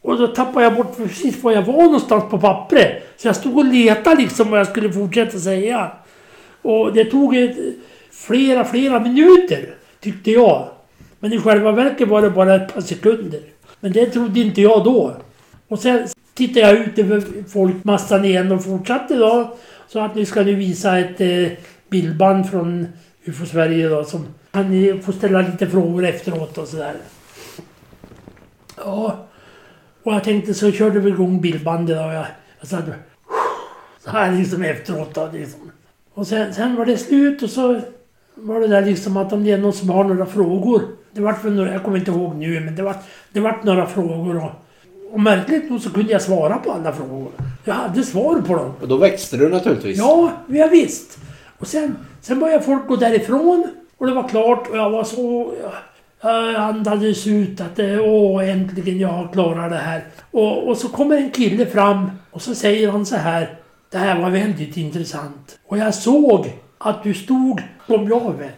Och 0.02 0.18
då 0.18 0.26
tappade 0.26 0.64
jag 0.64 0.76
bort 0.76 0.96
precis 0.96 1.42
var 1.42 1.52
jag 1.52 1.62
var 1.62 1.82
någonstans 1.82 2.24
på 2.30 2.38
pappret. 2.38 3.02
Så 3.16 3.28
jag 3.28 3.36
stod 3.36 3.58
och 3.58 3.64
letade 3.64 4.16
liksom 4.16 4.50
vad 4.50 4.60
jag 4.60 4.66
skulle 4.68 4.92
fortsätta 4.92 5.38
säga. 5.38 5.90
Och 6.62 6.92
det 6.92 7.04
tog 7.04 7.36
ett, 7.36 7.56
flera, 8.10 8.64
flera 8.64 9.00
minuter 9.00 9.74
tyckte 10.00 10.30
jag. 10.30 10.68
Men 11.22 11.32
i 11.32 11.38
själva 11.38 11.72
verket 11.72 12.08
var 12.08 12.22
det 12.22 12.30
bara 12.30 12.54
ett 12.54 12.74
par 12.74 12.80
sekunder. 12.80 13.40
Men 13.80 13.92
det 13.92 14.06
trodde 14.06 14.40
inte 14.40 14.60
jag 14.60 14.84
då. 14.84 15.16
Och 15.68 15.78
sen 15.78 16.08
tittade 16.34 16.60
jag 16.60 16.78
ut 16.78 16.98
över 16.98 17.48
folkmassan 17.48 18.24
igen 18.24 18.52
och 18.52 18.64
fortsatte 18.64 19.14
då. 19.14 19.56
Så 19.88 20.00
att 20.00 20.14
nu 20.14 20.24
ska 20.24 20.42
nu 20.42 20.54
visa 20.54 20.98
ett 20.98 21.20
eh, 21.20 21.58
bildband 21.88 22.50
från 22.50 22.88
UFO 23.24 23.46
Sverige 23.46 23.88
då 23.88 24.04
som 24.04 24.26
kan 24.50 24.70
ni 24.70 25.00
få 25.02 25.12
ställa 25.12 25.40
lite 25.40 25.66
frågor 25.66 26.04
efteråt 26.04 26.58
och 26.58 26.68
sådär. 26.68 26.94
Ja. 28.76 29.26
Och 30.02 30.14
jag 30.14 30.24
tänkte 30.24 30.54
så 30.54 30.72
körde 30.72 31.00
vi 31.00 31.10
igång 31.10 31.40
bildbandet 31.40 31.96
och 31.96 32.12
jag, 32.12 32.26
jag 32.58 32.68
satt 32.68 32.84
så 34.04 34.10
här 34.10 34.32
liksom 34.32 34.62
efteråt 34.62 35.14
då 35.14 35.28
liksom. 35.32 35.70
Och 36.14 36.26
sen, 36.26 36.54
sen 36.54 36.76
var 36.76 36.86
det 36.86 36.96
slut 36.96 37.42
och 37.42 37.50
så 37.50 37.80
var 38.34 38.60
det 38.60 38.68
där 38.68 38.82
liksom 38.82 39.16
att 39.16 39.32
om 39.32 39.44
det 39.44 39.50
är 39.50 39.58
någon 39.58 39.72
som 39.72 39.90
har 39.90 40.04
några 40.04 40.26
frågor. 40.26 40.82
Det 41.12 41.20
vart 41.20 41.44
väl 41.44 41.52
några, 41.52 41.72
jag 41.72 41.82
kommer 41.82 41.98
inte 41.98 42.10
ihåg 42.10 42.34
nu, 42.34 42.60
men 42.60 42.76
det 42.76 42.82
vart, 42.82 43.04
det 43.32 43.40
vart 43.40 43.64
några 43.64 43.86
frågor 43.86 44.36
och, 44.36 44.50
och 45.12 45.20
märkligt 45.20 45.70
nog 45.70 45.80
så 45.80 45.90
kunde 45.90 46.12
jag 46.12 46.22
svara 46.22 46.58
på 46.58 46.72
alla 46.72 46.92
frågor. 46.92 47.30
Jag 47.64 47.74
hade 47.74 48.02
svar 48.02 48.40
på 48.46 48.54
dem. 48.54 48.72
Och 48.80 48.88
då 48.88 48.96
växte 48.96 49.36
du 49.36 49.48
naturligtvis? 49.48 49.98
Ja, 49.98 50.32
ja 50.46 50.66
visst. 50.66 51.18
Och 51.58 51.66
sen, 51.66 51.96
sen 52.20 52.40
började 52.40 52.64
folk 52.64 52.86
gå 52.86 52.96
därifrån 52.96 53.68
och 53.98 54.06
det 54.06 54.14
var 54.14 54.28
klart 54.28 54.68
och 54.70 54.76
jag 54.76 54.90
var 54.90 55.04
så... 55.04 55.54
Jag 56.22 56.54
andades 56.54 57.26
ut 57.26 57.60
att 57.60 57.78
åh, 58.00 58.50
äntligen 58.50 58.98
jag 58.98 59.08
har 59.08 59.28
klarat 59.32 59.70
det 59.70 59.76
här. 59.76 60.04
Och, 60.30 60.68
och 60.68 60.76
så 60.76 60.88
kommer 60.88 61.16
en 61.16 61.30
kille 61.30 61.66
fram 61.66 62.10
och 62.30 62.42
så 62.42 62.54
säger 62.54 62.90
han 62.90 63.06
så 63.06 63.16
här. 63.16 63.58
Det 63.90 63.98
här 63.98 64.20
var 64.20 64.30
väldigt 64.30 64.76
intressant. 64.76 65.58
Och 65.66 65.78
jag 65.78 65.94
såg 65.94 66.52
att 66.78 67.02
du 67.02 67.14
stod 67.14 67.62
som 67.86 68.08
jag 68.08 68.38
vet. 68.38 68.54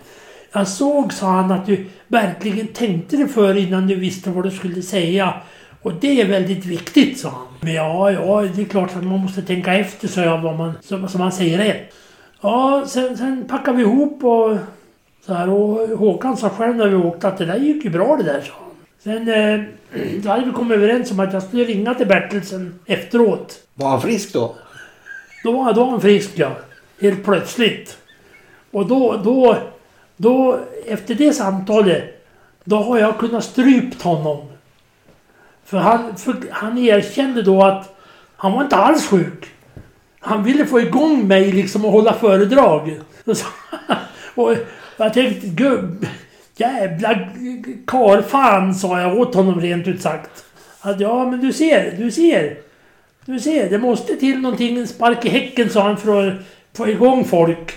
Jag 0.57 0.69
såg, 0.69 1.13
sa 1.13 1.27
han, 1.27 1.53
att 1.53 1.67
du 1.67 1.87
verkligen 2.09 2.67
tänkte 2.67 3.17
dig 3.17 3.29
för 3.29 3.57
innan 3.57 3.87
du 3.87 3.95
visste 3.95 4.31
vad 4.31 4.45
du 4.45 4.51
skulle 4.51 4.83
säga. 4.83 5.35
Och 5.83 5.93
det 6.01 6.21
är 6.21 6.29
väldigt 6.29 6.67
viktigt, 6.67 7.19
sa 7.19 7.29
han. 7.29 7.47
Men 7.61 7.75
ja, 7.75 8.11
ja, 8.11 8.43
det 8.55 8.63
är 8.63 8.67
klart 8.67 8.97
att 8.97 9.05
man 9.05 9.21
måste 9.21 9.43
tänka 9.43 9.75
efter, 9.75 10.09
sa 10.09 10.21
jag, 10.21 10.43
vad 10.43 10.57
man, 10.57 10.73
så, 10.83 11.09
så 11.09 11.19
man 11.19 11.33
säger 11.33 11.59
rätt. 11.59 11.95
Ja, 12.41 12.85
sen, 12.87 13.17
sen 13.17 13.45
packade 13.49 13.77
vi 13.77 13.83
ihop 13.83 14.25
och 14.25 14.57
så 15.27 15.35
här. 15.35 15.51
Och 15.51 15.99
Håkan 15.99 16.37
sa 16.37 16.49
själv 16.49 16.77
när 16.77 16.89
vi 16.89 16.97
åkte 16.97 17.29
att 17.29 17.39
det 17.39 17.47
där 17.47 17.57
gick 17.57 17.85
ju 17.85 17.91
bra 17.91 18.17
det 18.17 18.23
där, 18.23 18.41
sa 18.41 18.53
han. 18.59 18.75
Sen 19.03 19.29
eh, 19.29 19.61
då 20.23 20.31
hade 20.31 20.45
vi 20.45 20.53
kommit 20.53 20.77
överens 20.77 21.11
om 21.11 21.21
att 21.21 21.33
jag 21.33 21.43
skulle 21.43 21.65
ringa 21.65 21.95
till 21.95 22.07
Bertelsen 22.07 22.81
efteråt. 22.87 23.59
Var 23.75 23.89
han 23.89 24.03
frisk 24.03 24.33
då? 24.33 24.55
Då, 25.45 25.73
då 25.75 25.85
var 25.85 25.91
han 25.91 26.01
frisk, 26.01 26.31
ja. 26.35 26.51
Helt 27.01 27.25
plötsligt. 27.25 27.99
Och 28.71 28.87
då, 28.87 29.21
då, 29.25 29.57
då, 30.17 30.61
efter 30.87 31.15
det 31.15 31.33
samtalet, 31.33 32.27
då 32.65 32.77
har 32.77 32.99
jag 32.99 33.19
kunnat 33.19 33.45
strypt 33.45 34.03
honom. 34.03 34.47
För 35.65 35.79
han, 35.79 36.17
för 36.17 36.37
han 36.51 36.79
erkände 36.79 37.43
då 37.43 37.63
att 37.63 37.97
han 38.37 38.53
var 38.53 38.63
inte 38.63 38.77
alls 38.77 39.07
sjuk. 39.07 39.51
Han 40.21 40.45
ville 40.45 40.67
få 40.67 40.81
igång 40.81 41.29
mig 41.29 41.53
liksom 41.53 41.85
och 41.85 41.93
hålla 41.93 42.13
föredrag. 42.13 43.01
och 44.35 44.57
jag 44.97 45.15
tänkte, 45.15 45.47
gubb, 45.47 46.07
jävla 46.57 47.29
karlfan 47.87 48.75
sa 48.75 49.01
jag 49.01 49.19
åt 49.19 49.35
honom 49.35 49.61
rent 49.61 49.87
ut 49.87 50.03
sagt. 50.03 50.45
Att 50.81 51.01
ja, 51.01 51.31
men 51.31 51.41
du 51.41 51.53
ser, 51.53 51.97
du 51.99 52.11
ser. 52.11 52.57
Du 53.25 53.41
ser, 53.41 53.71
det 53.71 53.79
måste 53.79 54.17
till 54.17 54.41
någonting, 54.41 54.79
en 54.79 54.89
spark 54.89 55.25
i 55.25 55.29
häcken 55.29 55.71
sa 55.71 55.83
han 55.83 55.97
för 55.97 56.29
att 56.29 56.35
få 56.77 56.89
igång 56.89 57.25
folk. 57.25 57.73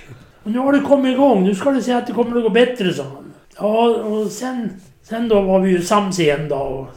Och 0.47 0.53
nu 0.53 0.59
har 0.59 0.73
det 0.73 0.79
kommit 0.79 1.13
igång. 1.13 1.43
Nu 1.43 1.55
ska 1.55 1.71
du 1.71 1.81
se 1.81 1.93
att 1.93 2.07
det 2.07 2.13
kommer 2.13 2.37
att 2.37 2.43
gå 2.43 2.49
bättre, 2.49 2.93
sa 2.93 3.03
han. 3.03 3.33
Ja, 3.57 3.87
och 3.87 4.31
sen... 4.31 4.69
Sen 5.03 5.27
då 5.27 5.41
var 5.41 5.59
vi 5.59 5.71
ju 5.71 5.81
sams 5.81 6.19
igen 6.19 6.49
då. 6.49 6.87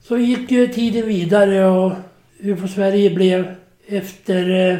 Så 0.00 0.18
gick 0.18 0.50
ju 0.50 0.66
tiden 0.66 1.08
vidare 1.08 1.66
och 1.66 1.92
UFO 2.40 2.68
Sverige 2.68 3.10
blev 3.10 3.54
efter 3.86 4.70
eh, 4.70 4.78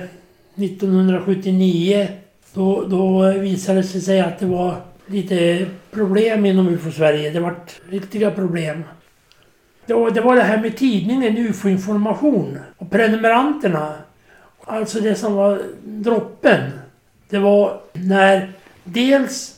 1979 0.64 2.08
då, 2.54 2.84
då 2.84 3.32
visade 3.32 3.78
det 3.78 3.86
sig 3.86 4.20
att 4.20 4.38
det 4.38 4.46
var 4.46 4.74
lite 5.06 5.66
problem 5.90 6.46
inom 6.46 6.68
UFO-Sverige. 6.68 7.30
Det 7.30 7.40
vart 7.40 7.80
riktiga 7.88 8.30
problem. 8.30 8.82
Det 9.86 9.94
var, 9.94 10.10
det 10.10 10.20
var 10.20 10.36
det 10.36 10.42
här 10.42 10.58
med 10.58 10.76
tidningen 10.76 11.38
UFO-information 11.38 12.58
och 12.78 12.90
prenumeranterna. 12.90 13.94
Alltså 14.64 15.00
det 15.00 15.14
som 15.14 15.34
var 15.34 15.62
droppen. 15.84 16.60
Det 17.28 17.38
var 17.38 17.80
när 17.92 18.52
dels 18.84 19.56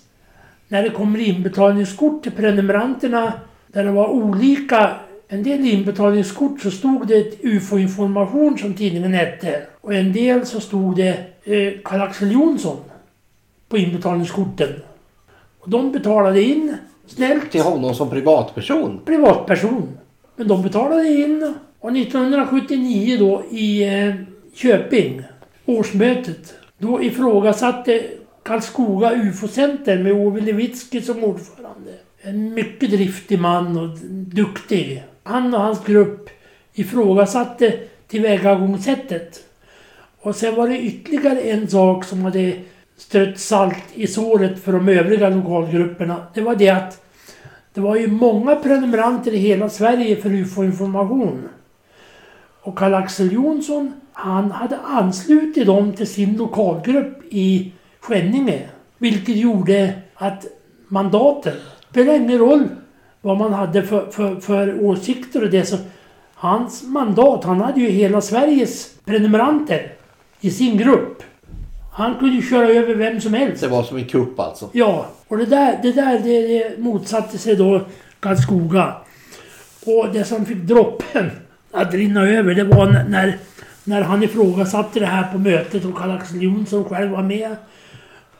när 0.68 0.82
det 0.82 0.90
kommer 0.90 1.18
inbetalningskort 1.18 2.22
till 2.22 2.32
prenumeranterna 2.32 3.32
där 3.66 3.84
det 3.84 3.90
var 3.90 4.08
olika 4.08 4.96
en 5.28 5.42
del 5.42 5.66
inbetalningskort 5.66 6.60
så 6.60 6.70
stod 6.70 7.06
det 7.06 7.44
UFO-information 7.44 8.58
som 8.58 8.74
tidningen 8.74 9.14
hette. 9.14 9.62
Och 9.80 9.94
en 9.94 10.12
del 10.12 10.46
så 10.46 10.60
stod 10.60 10.96
det 10.96 11.08
eh, 11.44 11.72
Karl-Axel 11.84 12.32
Jonsson 12.32 12.76
på 13.68 13.78
inbetalningskorten. 13.78 14.68
Och 15.60 15.70
de 15.70 15.92
betalade 15.92 16.42
in 16.42 16.76
snällt. 17.06 17.50
Till 17.50 17.62
honom 17.62 17.94
som 17.94 18.10
privatperson? 18.10 19.00
Privatperson. 19.04 19.88
Men 20.36 20.48
de 20.48 20.62
betalade 20.62 21.08
in. 21.08 21.54
Och 21.80 21.96
1979 21.96 23.16
då 23.18 23.44
i 23.50 23.82
eh, 23.82 24.14
Köping, 24.54 25.22
årsmötet, 25.66 26.54
då 26.78 27.02
ifrågasatte 27.02 28.02
Karlskoga 28.42 29.12
UFO-center 29.14 29.98
med 29.98 30.12
Ove 30.12 30.40
Lewitsky 30.40 31.00
som 31.00 31.24
ordförande. 31.24 31.90
En 32.20 32.54
mycket 32.54 32.90
driftig 32.90 33.38
man 33.38 33.78
och 33.78 33.98
duktig. 34.34 35.02
Han 35.22 35.54
och 35.54 35.60
hans 35.60 35.84
grupp 35.84 36.30
ifrågasatte 36.74 37.78
tillvägagångssättet. 38.08 39.44
Och 40.20 40.36
sen 40.36 40.54
var 40.54 40.68
det 40.68 40.78
ytterligare 40.78 41.40
en 41.40 41.68
sak 41.68 42.04
som 42.04 42.22
hade 42.22 42.52
strött 42.96 43.38
salt 43.38 43.84
i 43.94 44.06
såret 44.06 44.64
för 44.64 44.72
de 44.72 44.88
övriga 44.88 45.28
lokalgrupperna. 45.28 46.26
Det 46.34 46.40
var 46.40 46.56
det 46.56 46.68
att 46.68 47.01
det 47.74 47.80
var 47.80 47.96
ju 47.96 48.06
många 48.06 48.56
prenumeranter 48.56 49.34
i 49.34 49.38
hela 49.38 49.68
Sverige 49.68 50.16
för 50.16 50.30
UFO-information. 50.30 51.48
Och 52.62 52.78
Karl-Axel 52.78 53.32
Jonsson, 53.32 53.92
han 54.12 54.50
hade 54.50 54.78
anslutit 54.78 55.66
dem 55.66 55.92
till 55.92 56.06
sin 56.06 56.36
lokalgrupp 56.36 57.22
i 57.30 57.72
Skänninge. 58.00 58.68
Vilket 58.98 59.36
gjorde 59.36 59.94
att 60.14 60.46
mandaten, 60.88 61.54
spelar 61.90 62.14
ingen 62.14 62.38
roll 62.38 62.68
vad 63.20 63.38
man 63.38 63.52
hade 63.52 63.82
för, 63.82 64.10
för, 64.10 64.40
för 64.40 64.84
åsikter 64.84 65.42
och 65.44 65.50
det 65.50 65.64
så 65.64 65.76
hans 66.34 66.82
mandat, 66.82 67.44
han 67.44 67.60
hade 67.60 67.80
ju 67.80 67.88
hela 67.88 68.20
Sveriges 68.20 68.94
prenumeranter 69.04 69.92
i 70.40 70.50
sin 70.50 70.76
grupp. 70.76 71.22
Han 71.92 72.14
kunde 72.14 72.34
ju 72.34 72.42
köra 72.42 72.68
över 72.68 72.94
vem 72.94 73.20
som 73.20 73.34
helst. 73.34 73.62
Det 73.62 73.68
var 73.68 73.82
som 73.82 73.96
en 73.96 74.04
kupp 74.04 74.40
alltså? 74.40 74.68
Ja, 74.72 75.06
och 75.32 75.38
det 75.38 75.46
där, 75.46 75.78
det, 75.82 75.92
där 75.92 76.18
det, 76.18 76.46
det 76.46 76.78
motsatte 76.78 77.38
sig 77.38 77.56
då 77.56 77.80
Karlskoga. 78.20 78.96
Och 79.86 80.08
det 80.12 80.24
som 80.24 80.46
fick 80.46 80.56
droppen 80.56 81.30
att 81.70 81.94
rinna 81.94 82.28
över 82.28 82.54
det 82.54 82.64
var 82.64 82.86
när, 83.08 83.38
när 83.84 84.02
han 84.02 84.22
ifrågasatte 84.22 85.00
det 85.00 85.06
här 85.06 85.32
på 85.32 85.38
mötet 85.38 85.84
och 85.84 85.96
Karl-Axel 85.96 86.42
Jonsson 86.42 86.84
själv 86.84 87.10
var 87.10 87.22
med. 87.22 87.56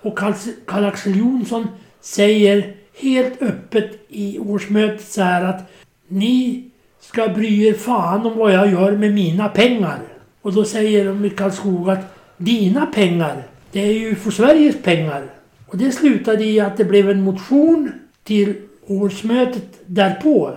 Och 0.02 0.18
Karl-Axel 0.66 1.18
Jonsson 1.18 1.68
säger 2.00 2.74
helt 3.00 3.42
öppet 3.42 3.90
i 4.08 4.38
årsmötet 4.38 5.06
så 5.06 5.22
här 5.22 5.44
att 5.44 5.70
ni 6.08 6.64
ska 7.00 7.28
bry 7.28 7.66
er 7.66 7.74
fan 7.74 8.26
om 8.26 8.38
vad 8.38 8.52
jag 8.52 8.70
gör 8.70 8.92
med 8.92 9.14
mina 9.14 9.48
pengar. 9.48 9.98
Och 10.42 10.52
då 10.52 10.64
säger 10.64 11.04
de 11.04 11.24
i 11.24 11.30
Karlskoga 11.30 11.92
att 11.92 12.14
dina 12.36 12.86
pengar, 12.86 13.42
det 13.70 13.80
är 13.80 13.92
ju 13.92 14.14
för 14.14 14.30
Sveriges 14.30 14.82
pengar. 14.82 15.41
Och 15.72 15.78
det 15.78 15.92
slutade 15.92 16.44
i 16.44 16.60
att 16.60 16.76
det 16.76 16.84
blev 16.84 17.10
en 17.10 17.22
motion 17.22 17.92
till 18.24 18.54
årsmötet 18.86 19.80
därpå, 19.86 20.50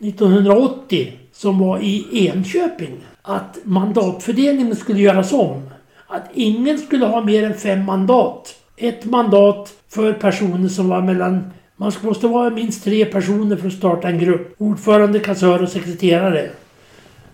1980, 0.00 1.12
som 1.32 1.58
var 1.58 1.78
i 1.78 2.26
Enköping. 2.26 3.00
Att 3.22 3.58
mandatfördelningen 3.64 4.76
skulle 4.76 5.00
göras 5.00 5.32
om. 5.32 5.70
Att 6.06 6.30
ingen 6.34 6.78
skulle 6.78 7.06
ha 7.06 7.20
mer 7.20 7.44
än 7.44 7.54
fem 7.54 7.84
mandat. 7.84 8.54
Ett 8.76 9.04
mandat 9.04 9.74
för 9.88 10.12
personer 10.12 10.68
som 10.68 10.88
var 10.88 11.02
mellan 11.02 11.50
man 11.76 11.92
måste 12.02 12.26
vara 12.26 12.50
minst 12.50 12.84
tre 12.84 13.04
personer 13.04 13.56
för 13.56 13.66
att 13.66 13.72
starta 13.72 14.08
en 14.08 14.18
grupp. 14.18 14.54
Ordförande, 14.58 15.18
kassör 15.18 15.62
och 15.62 15.68
sekreterare. 15.68 16.50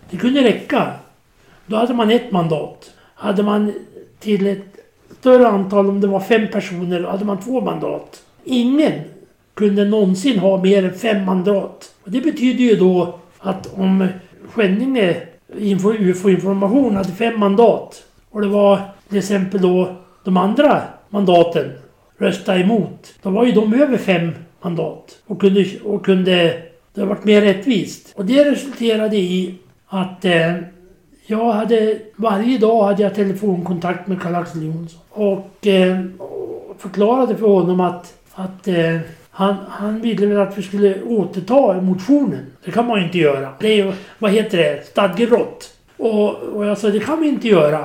Det 0.09 0.17
kunde 0.17 0.43
räcka. 0.43 0.91
Då 1.65 1.75
hade 1.75 1.93
man 1.93 2.11
ett 2.11 2.31
mandat. 2.31 2.91
Hade 3.15 3.43
man 3.43 3.73
till 4.19 4.47
ett 4.47 4.78
större 5.19 5.47
antal, 5.47 5.89
om 5.89 6.01
det 6.01 6.07
var 6.07 6.19
fem 6.19 6.47
personer, 6.51 7.01
då 7.01 7.09
hade 7.09 7.25
man 7.25 7.39
två 7.39 7.61
mandat. 7.61 8.23
Ingen 8.43 8.93
kunde 9.53 9.85
någonsin 9.85 10.39
ha 10.39 10.63
mer 10.63 10.85
än 10.85 10.93
fem 10.93 11.25
mandat. 11.25 11.93
Och 12.03 12.11
det 12.11 12.21
betyder 12.21 12.63
ju 12.63 12.75
då 12.75 13.19
att 13.39 13.73
om 13.77 14.07
Skänninge 14.51 15.15
info, 15.57 15.93
UFO-information 15.93 16.95
hade 16.95 17.11
fem 17.11 17.39
mandat 17.39 18.03
och 18.31 18.41
det 18.41 18.47
var 18.47 18.79
till 19.09 19.17
exempel 19.17 19.61
då 19.61 19.95
de 20.23 20.37
andra 20.37 20.81
mandaten 21.09 21.71
rösta 22.17 22.57
emot. 22.57 23.13
Då 23.21 23.29
var 23.29 23.45
ju 23.45 23.51
de 23.51 23.73
över 23.73 23.97
fem 23.97 24.31
mandat 24.61 25.17
och 25.27 25.41
kunde, 25.41 25.65
och 25.83 26.05
kunde 26.05 26.61
det 26.93 27.01
har 27.01 27.07
varit 27.07 27.25
mer 27.25 27.41
rättvist. 27.41 28.13
Och 28.15 28.25
det 28.25 28.51
resulterade 28.51 29.17
i 29.17 29.55
att 29.87 30.25
eh, 30.25 30.55
jag 31.29 31.51
hade, 31.51 31.99
varje 32.15 32.57
dag 32.57 32.83
hade 32.83 33.03
jag 33.03 33.15
telefonkontakt 33.15 34.07
med 34.07 34.21
Karl-Axel 34.21 34.63
Jonsson. 34.63 35.01
Och, 35.09 35.67
eh, 35.67 35.99
förklarade 36.77 37.35
för 37.35 37.47
honom 37.47 37.79
att, 37.79 38.13
att 38.33 38.67
eh, 38.67 38.97
han, 39.31 39.55
han 39.69 40.01
ville 40.01 40.25
väl 40.25 40.39
att 40.39 40.57
vi 40.57 40.61
skulle 40.61 41.01
återta 41.01 41.81
motionen. 41.81 42.45
Det 42.65 42.71
kan 42.71 42.87
man 42.87 42.99
ju 42.99 43.05
inte 43.05 43.17
göra. 43.17 43.49
Det 43.59 43.67
är 43.67 43.75
ju, 43.75 43.93
vad 44.19 44.31
heter 44.31 44.57
det, 44.57 44.87
stadgebrott. 44.87 45.73
Och, 45.97 46.33
och 46.33 46.65
jag 46.65 46.77
sa, 46.77 46.89
det 46.89 46.99
kan 46.99 47.21
vi 47.21 47.27
inte 47.27 47.47
göra 47.47 47.79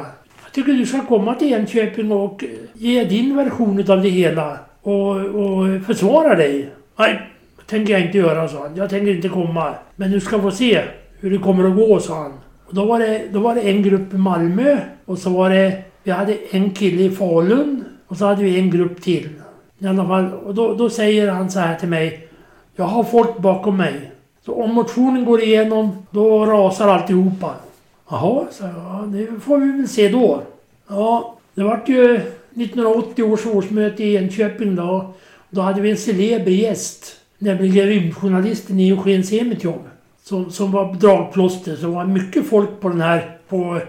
Jag 0.45 0.53
tycker 0.53 0.72
du 0.72 0.86
ska 0.86 1.01
komma 1.01 1.34
till 1.34 1.53
Enköping 1.53 2.12
och 2.12 2.45
eh, 2.45 2.51
ge 2.72 3.05
din 3.05 3.36
version 3.36 3.90
av 3.90 4.03
det 4.03 4.09
hela 4.09 4.59
och, 4.82 5.16
och 5.16 5.82
försvara 5.86 6.34
dig. 6.34 6.68
Nej, 6.97 7.30
det 7.57 7.64
tänker 7.66 7.92
jag 7.92 8.03
inte 8.03 8.18
göra, 8.18 8.49
sa 8.49 8.62
han. 8.62 8.76
Jag 8.76 8.90
tänker 8.90 9.14
inte 9.14 9.28
komma. 9.28 9.74
Men 9.97 10.11
du 10.11 10.20
ska 10.20 10.40
få 10.40 10.51
se 10.51 10.82
hur 11.20 11.30
det 11.30 11.38
kommer 11.38 11.68
att 11.68 11.76
gå, 11.76 12.01
sa 12.01 12.14
han. 12.14 12.32
Och 12.67 12.75
då 12.75 12.85
var 12.85 12.99
det, 12.99 13.23
då 13.33 13.39
var 13.39 13.55
det 13.55 13.61
en 13.61 13.83
grupp 13.83 14.15
i 14.15 14.17
Malmö 14.17 14.79
och 15.05 15.19
så 15.19 15.31
var 15.31 15.51
det... 15.51 15.83
Vi 16.03 16.11
hade 16.11 16.37
en 16.51 16.71
kille 16.71 17.03
i 17.03 17.11
Falun 17.11 17.85
och 18.07 18.17
så 18.17 18.27
hade 18.27 18.43
vi 18.43 18.59
en 18.59 18.71
grupp 18.71 19.03
till. 19.03 19.29
I 19.79 19.87
alla 19.87 20.07
fall, 20.07 20.33
och 20.33 20.55
då, 20.55 20.75
då 20.75 20.91
säger 20.91 21.31
han 21.31 21.51
så 21.51 21.59
här 21.59 21.79
till 21.79 21.89
mig. 21.89 22.29
Jag 22.77 22.85
har 22.85 23.05
folk 23.05 23.39
bakom 23.39 23.77
mig. 23.77 24.11
Så 24.47 24.55
om 24.55 24.75
motionen 24.75 25.25
går 25.25 25.43
igenom, 25.43 26.07
då 26.11 26.47
rasar 26.47 26.89
alltihopa. 26.89 27.55
Jaha, 28.11 28.45
så 28.51 28.65
ja, 28.65 29.05
det 29.07 29.41
får 29.41 29.59
vi 29.59 29.73
väl 29.73 29.89
se 29.89 30.09
då. 30.09 30.43
Ja, 30.89 31.37
det 31.55 31.62
vart 31.62 31.89
ju 31.89 32.15
1980 32.15 33.23
års 33.23 33.47
årsmöte 33.47 34.05
i 34.05 34.17
Enköping 34.17 34.77
då. 34.77 35.15
Då 35.51 35.61
hade 35.61 35.81
vi 35.81 35.91
en 35.91 35.97
celeber 35.97 36.51
gäst. 36.51 37.17
Nämligen 37.39 37.87
rymdjournalisten 37.87 38.79
Eugen 38.79 39.25
Semitjov. 39.25 39.89
Som, 40.25 40.51
som 40.51 40.72
var 40.72 40.95
dragplåster. 40.95 41.77
Så 41.77 41.87
det 41.87 41.93
var 41.93 42.05
mycket 42.05 42.49
folk 42.49 42.81
på 42.81 42.89
den 42.89 43.01
här, 43.01 43.39
på 43.49 43.81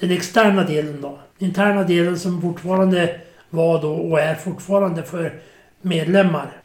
den 0.00 0.10
externa 0.10 0.64
delen 0.64 1.00
då. 1.00 1.18
Den 1.38 1.48
interna 1.48 1.82
delen 1.82 2.18
som 2.18 2.42
fortfarande 2.42 3.20
var 3.50 3.82
då 3.82 3.92
och 3.92 4.20
är 4.20 4.34
fortfarande 4.34 5.02
för 5.02 5.40
medlemmar. 5.80 6.62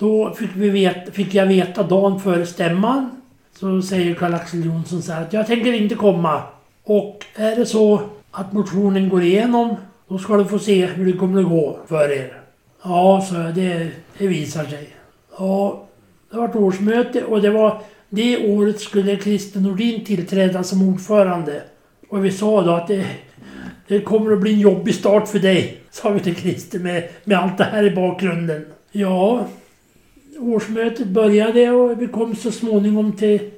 Då 0.00 0.34
fick, 0.34 0.50
vi 0.54 0.70
veta, 0.70 1.12
fick 1.12 1.34
jag 1.34 1.46
veta 1.46 1.82
dagen 1.82 2.20
före 2.20 2.46
stämman 2.46 3.22
så 3.52 3.82
säger 3.82 4.14
Karl-Axel 4.14 4.64
Jonsson 4.64 5.02
så 5.02 5.12
här 5.12 5.22
att 5.22 5.32
jag 5.32 5.46
tänker 5.46 5.72
inte 5.72 5.94
komma. 5.94 6.42
Och 6.84 7.24
är 7.34 7.56
det 7.56 7.66
så 7.66 8.00
att 8.30 8.52
motionen 8.52 9.08
går 9.08 9.22
igenom, 9.22 9.76
då 10.08 10.18
ska 10.18 10.36
du 10.36 10.44
få 10.44 10.58
se 10.58 10.86
hur 10.86 11.12
det 11.12 11.18
kommer 11.18 11.40
att 11.40 11.48
gå 11.48 11.78
för 11.86 12.12
er. 12.12 12.40
Ja, 12.82 13.26
så 13.28 13.34
det, 13.34 13.90
det 14.18 14.26
visar 14.26 14.64
sig. 14.64 14.88
Ja, 15.38 15.86
det 16.30 16.36
var 16.36 16.48
ett 16.48 16.56
årsmöte 16.56 17.24
och 17.24 17.42
det 17.42 17.50
var 17.50 17.80
det 18.08 18.48
året 18.48 18.80
skulle 18.80 19.20
Christer 19.20 19.60
Nordin 19.60 20.04
tillträda 20.04 20.62
som 20.62 20.88
ordförande. 20.88 21.62
Och 22.08 22.24
vi 22.24 22.30
sa 22.30 22.62
då 22.62 22.70
att 22.70 22.88
det, 22.88 23.06
det 23.88 24.00
kommer 24.00 24.32
att 24.32 24.40
bli 24.40 24.52
en 24.52 24.60
jobbig 24.60 24.94
start 24.94 25.28
för 25.28 25.38
dig, 25.38 25.80
sa 25.90 26.10
vi 26.10 26.20
till 26.20 26.36
Christer 26.36 26.78
med, 26.78 27.08
med 27.24 27.38
allt 27.38 27.58
det 27.58 27.64
här 27.64 27.84
i 27.84 27.90
bakgrunden. 27.90 28.66
Ja, 28.92 29.46
årsmötet 30.38 31.06
började 31.06 31.70
och 31.70 32.02
vi 32.02 32.06
kom 32.06 32.36
så 32.36 32.50
småningom 32.50 33.12
till, 33.12 33.50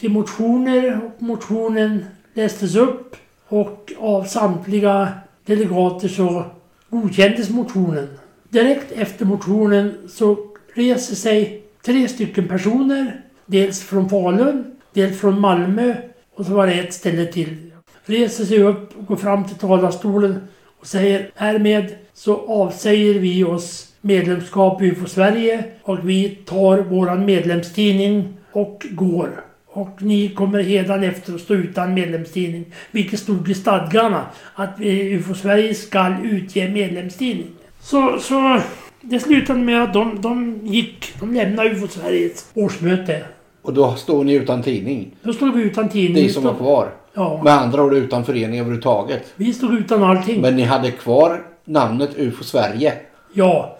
till 0.00 0.10
motioner 0.10 1.00
och 1.04 1.22
motionen 1.22 2.04
lästes 2.34 2.76
upp 2.76 3.16
och 3.48 3.92
av 3.98 4.24
samtliga 4.24 5.08
delegater 5.44 6.08
så 6.08 6.44
godkändes 6.90 7.50
motionen. 7.50 8.08
Direkt 8.48 8.92
efter 8.92 9.24
motionen 9.24 9.94
så 10.08 10.36
reser 10.74 11.14
sig 11.14 11.62
tre 11.82 12.08
stycken 12.08 12.48
personer. 12.48 13.24
Dels 13.50 13.82
från 13.82 14.08
Falun, 14.08 14.64
dels 14.92 15.20
från 15.20 15.40
Malmö 15.40 15.94
och 16.34 16.46
så 16.46 16.52
var 16.52 16.66
det 16.66 16.72
ett 16.72 16.94
ställe 16.94 17.26
till. 17.26 17.56
Reser 18.04 18.44
sig 18.44 18.62
upp 18.62 18.98
och 18.98 19.06
går 19.06 19.16
fram 19.16 19.44
till 19.44 19.56
talarstolen 19.56 20.40
och 20.80 20.86
säger 20.86 21.30
härmed 21.34 21.94
så 22.14 22.46
avsäger 22.46 23.14
vi 23.14 23.44
oss 23.44 23.92
medlemskap 24.00 24.82
i 24.82 24.84
UFO 24.84 25.06
Sverige 25.06 25.64
och 25.82 26.08
vi 26.08 26.28
tar 26.28 26.78
våran 26.78 27.24
medlemstidning 27.24 28.36
och 28.52 28.86
går. 28.90 29.44
Och 29.66 30.02
ni 30.02 30.28
kommer 30.28 30.62
hedan 30.62 31.04
efter 31.04 31.34
att 31.34 31.40
stå 31.40 31.54
utan 31.54 31.94
medlemstidning. 31.94 32.64
Vilket 32.90 33.20
stod 33.20 33.50
i 33.50 33.54
stadgarna 33.54 34.26
att 34.54 34.80
UFO 34.80 35.34
Sverige 35.34 35.74
ska 35.74 36.16
utge 36.24 36.68
medlemstidning. 36.68 37.50
Så, 37.80 38.18
så 38.18 38.60
det 39.00 39.20
slutade 39.20 39.60
med 39.60 39.82
att 39.82 39.92
de, 39.92 40.20
de 40.20 40.60
gick, 40.64 41.14
de 41.20 41.34
lämnade 41.34 41.70
UFO 41.70 41.88
Sveriges 41.88 42.50
årsmöte. 42.54 43.24
Och 43.68 43.74
då 43.74 43.94
står 43.94 44.24
ni 44.24 44.32
utan 44.32 44.62
tidning. 44.62 45.10
Då 45.22 45.32
stod 45.32 45.54
vi 45.54 45.62
utan 45.62 45.88
tidning. 45.88 46.22
Ni 46.22 46.28
som 46.28 46.44
var 46.44 46.54
kvar. 46.54 46.90
Ja, 47.14 47.40
Med 47.44 47.52
andra 47.52 47.82
ord 47.82 47.94
utan 47.94 48.24
förening 48.24 48.60
överhuvudtaget. 48.60 49.32
vi 49.36 49.52
stod 49.52 49.74
utan 49.74 50.02
allting. 50.02 50.40
Men 50.40 50.56
ni 50.56 50.62
hade 50.62 50.90
kvar 50.90 51.42
namnet 51.64 52.10
UFO 52.16 52.44
Sverige. 52.44 52.94
Ja. 53.32 53.78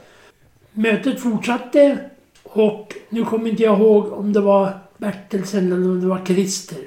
Mötet 0.72 1.20
fortsatte 1.20 1.98
och 2.42 2.94
nu 3.08 3.24
kommer 3.24 3.50
inte 3.50 3.62
jag 3.62 3.78
ihåg 3.80 4.12
om 4.12 4.32
det 4.32 4.40
var 4.40 4.70
Bertelsen 4.96 5.72
eller 5.72 5.88
om 5.88 6.00
det 6.00 6.06
var 6.06 6.20
Christer. 6.26 6.78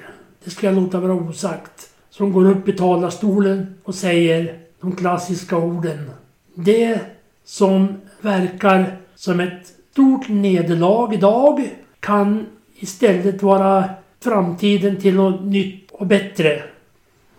Det 0.44 0.50
ska 0.50 0.66
jag 0.66 0.76
låta 0.76 1.00
vara 1.00 1.14
osagt. 1.14 1.88
Som 2.10 2.32
går 2.32 2.50
upp 2.50 2.68
i 2.68 2.72
talarstolen 2.72 3.74
och 3.84 3.94
säger 3.94 4.58
de 4.80 4.96
klassiska 4.96 5.56
orden. 5.56 6.10
Det 6.54 6.98
som 7.44 8.00
verkar 8.20 8.96
som 9.14 9.40
ett 9.40 9.72
stort 9.92 10.28
nederlag 10.28 11.14
idag 11.14 11.68
kan 12.00 12.46
istället 12.82 13.42
vara 13.42 13.84
framtiden 14.24 14.96
till 14.96 15.14
något 15.14 15.44
nytt 15.44 15.90
och 15.92 16.06
bättre. 16.06 16.62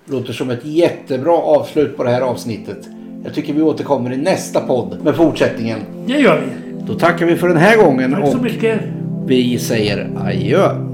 Låter 0.06 0.34
som 0.34 0.50
ett 0.50 0.66
jättebra 0.66 1.34
avslut 1.38 1.98
på 1.98 2.04
det 2.04 2.10
här 2.10 2.22
avsnittet. 2.22 2.88
Jag 3.24 3.34
tycker 3.34 3.54
vi 3.54 3.62
återkommer 3.62 4.14
i 4.14 4.18
nästa 4.18 4.62
podd 4.62 4.98
med 5.04 5.16
fortsättningen. 5.16 5.80
Det 6.06 6.14
gör 6.14 6.42
vi. 6.42 6.74
Då 6.88 6.94
tackar 7.00 7.26
vi 7.26 7.36
för 7.36 7.48
den 7.48 7.58
här 7.58 7.78
gången 7.78 8.12
Tack 8.12 8.28
så 8.28 8.38
och 8.38 8.44
mycket. 8.44 8.82
vi 9.26 9.60
säger 9.60 10.10
adjö. 10.18 10.93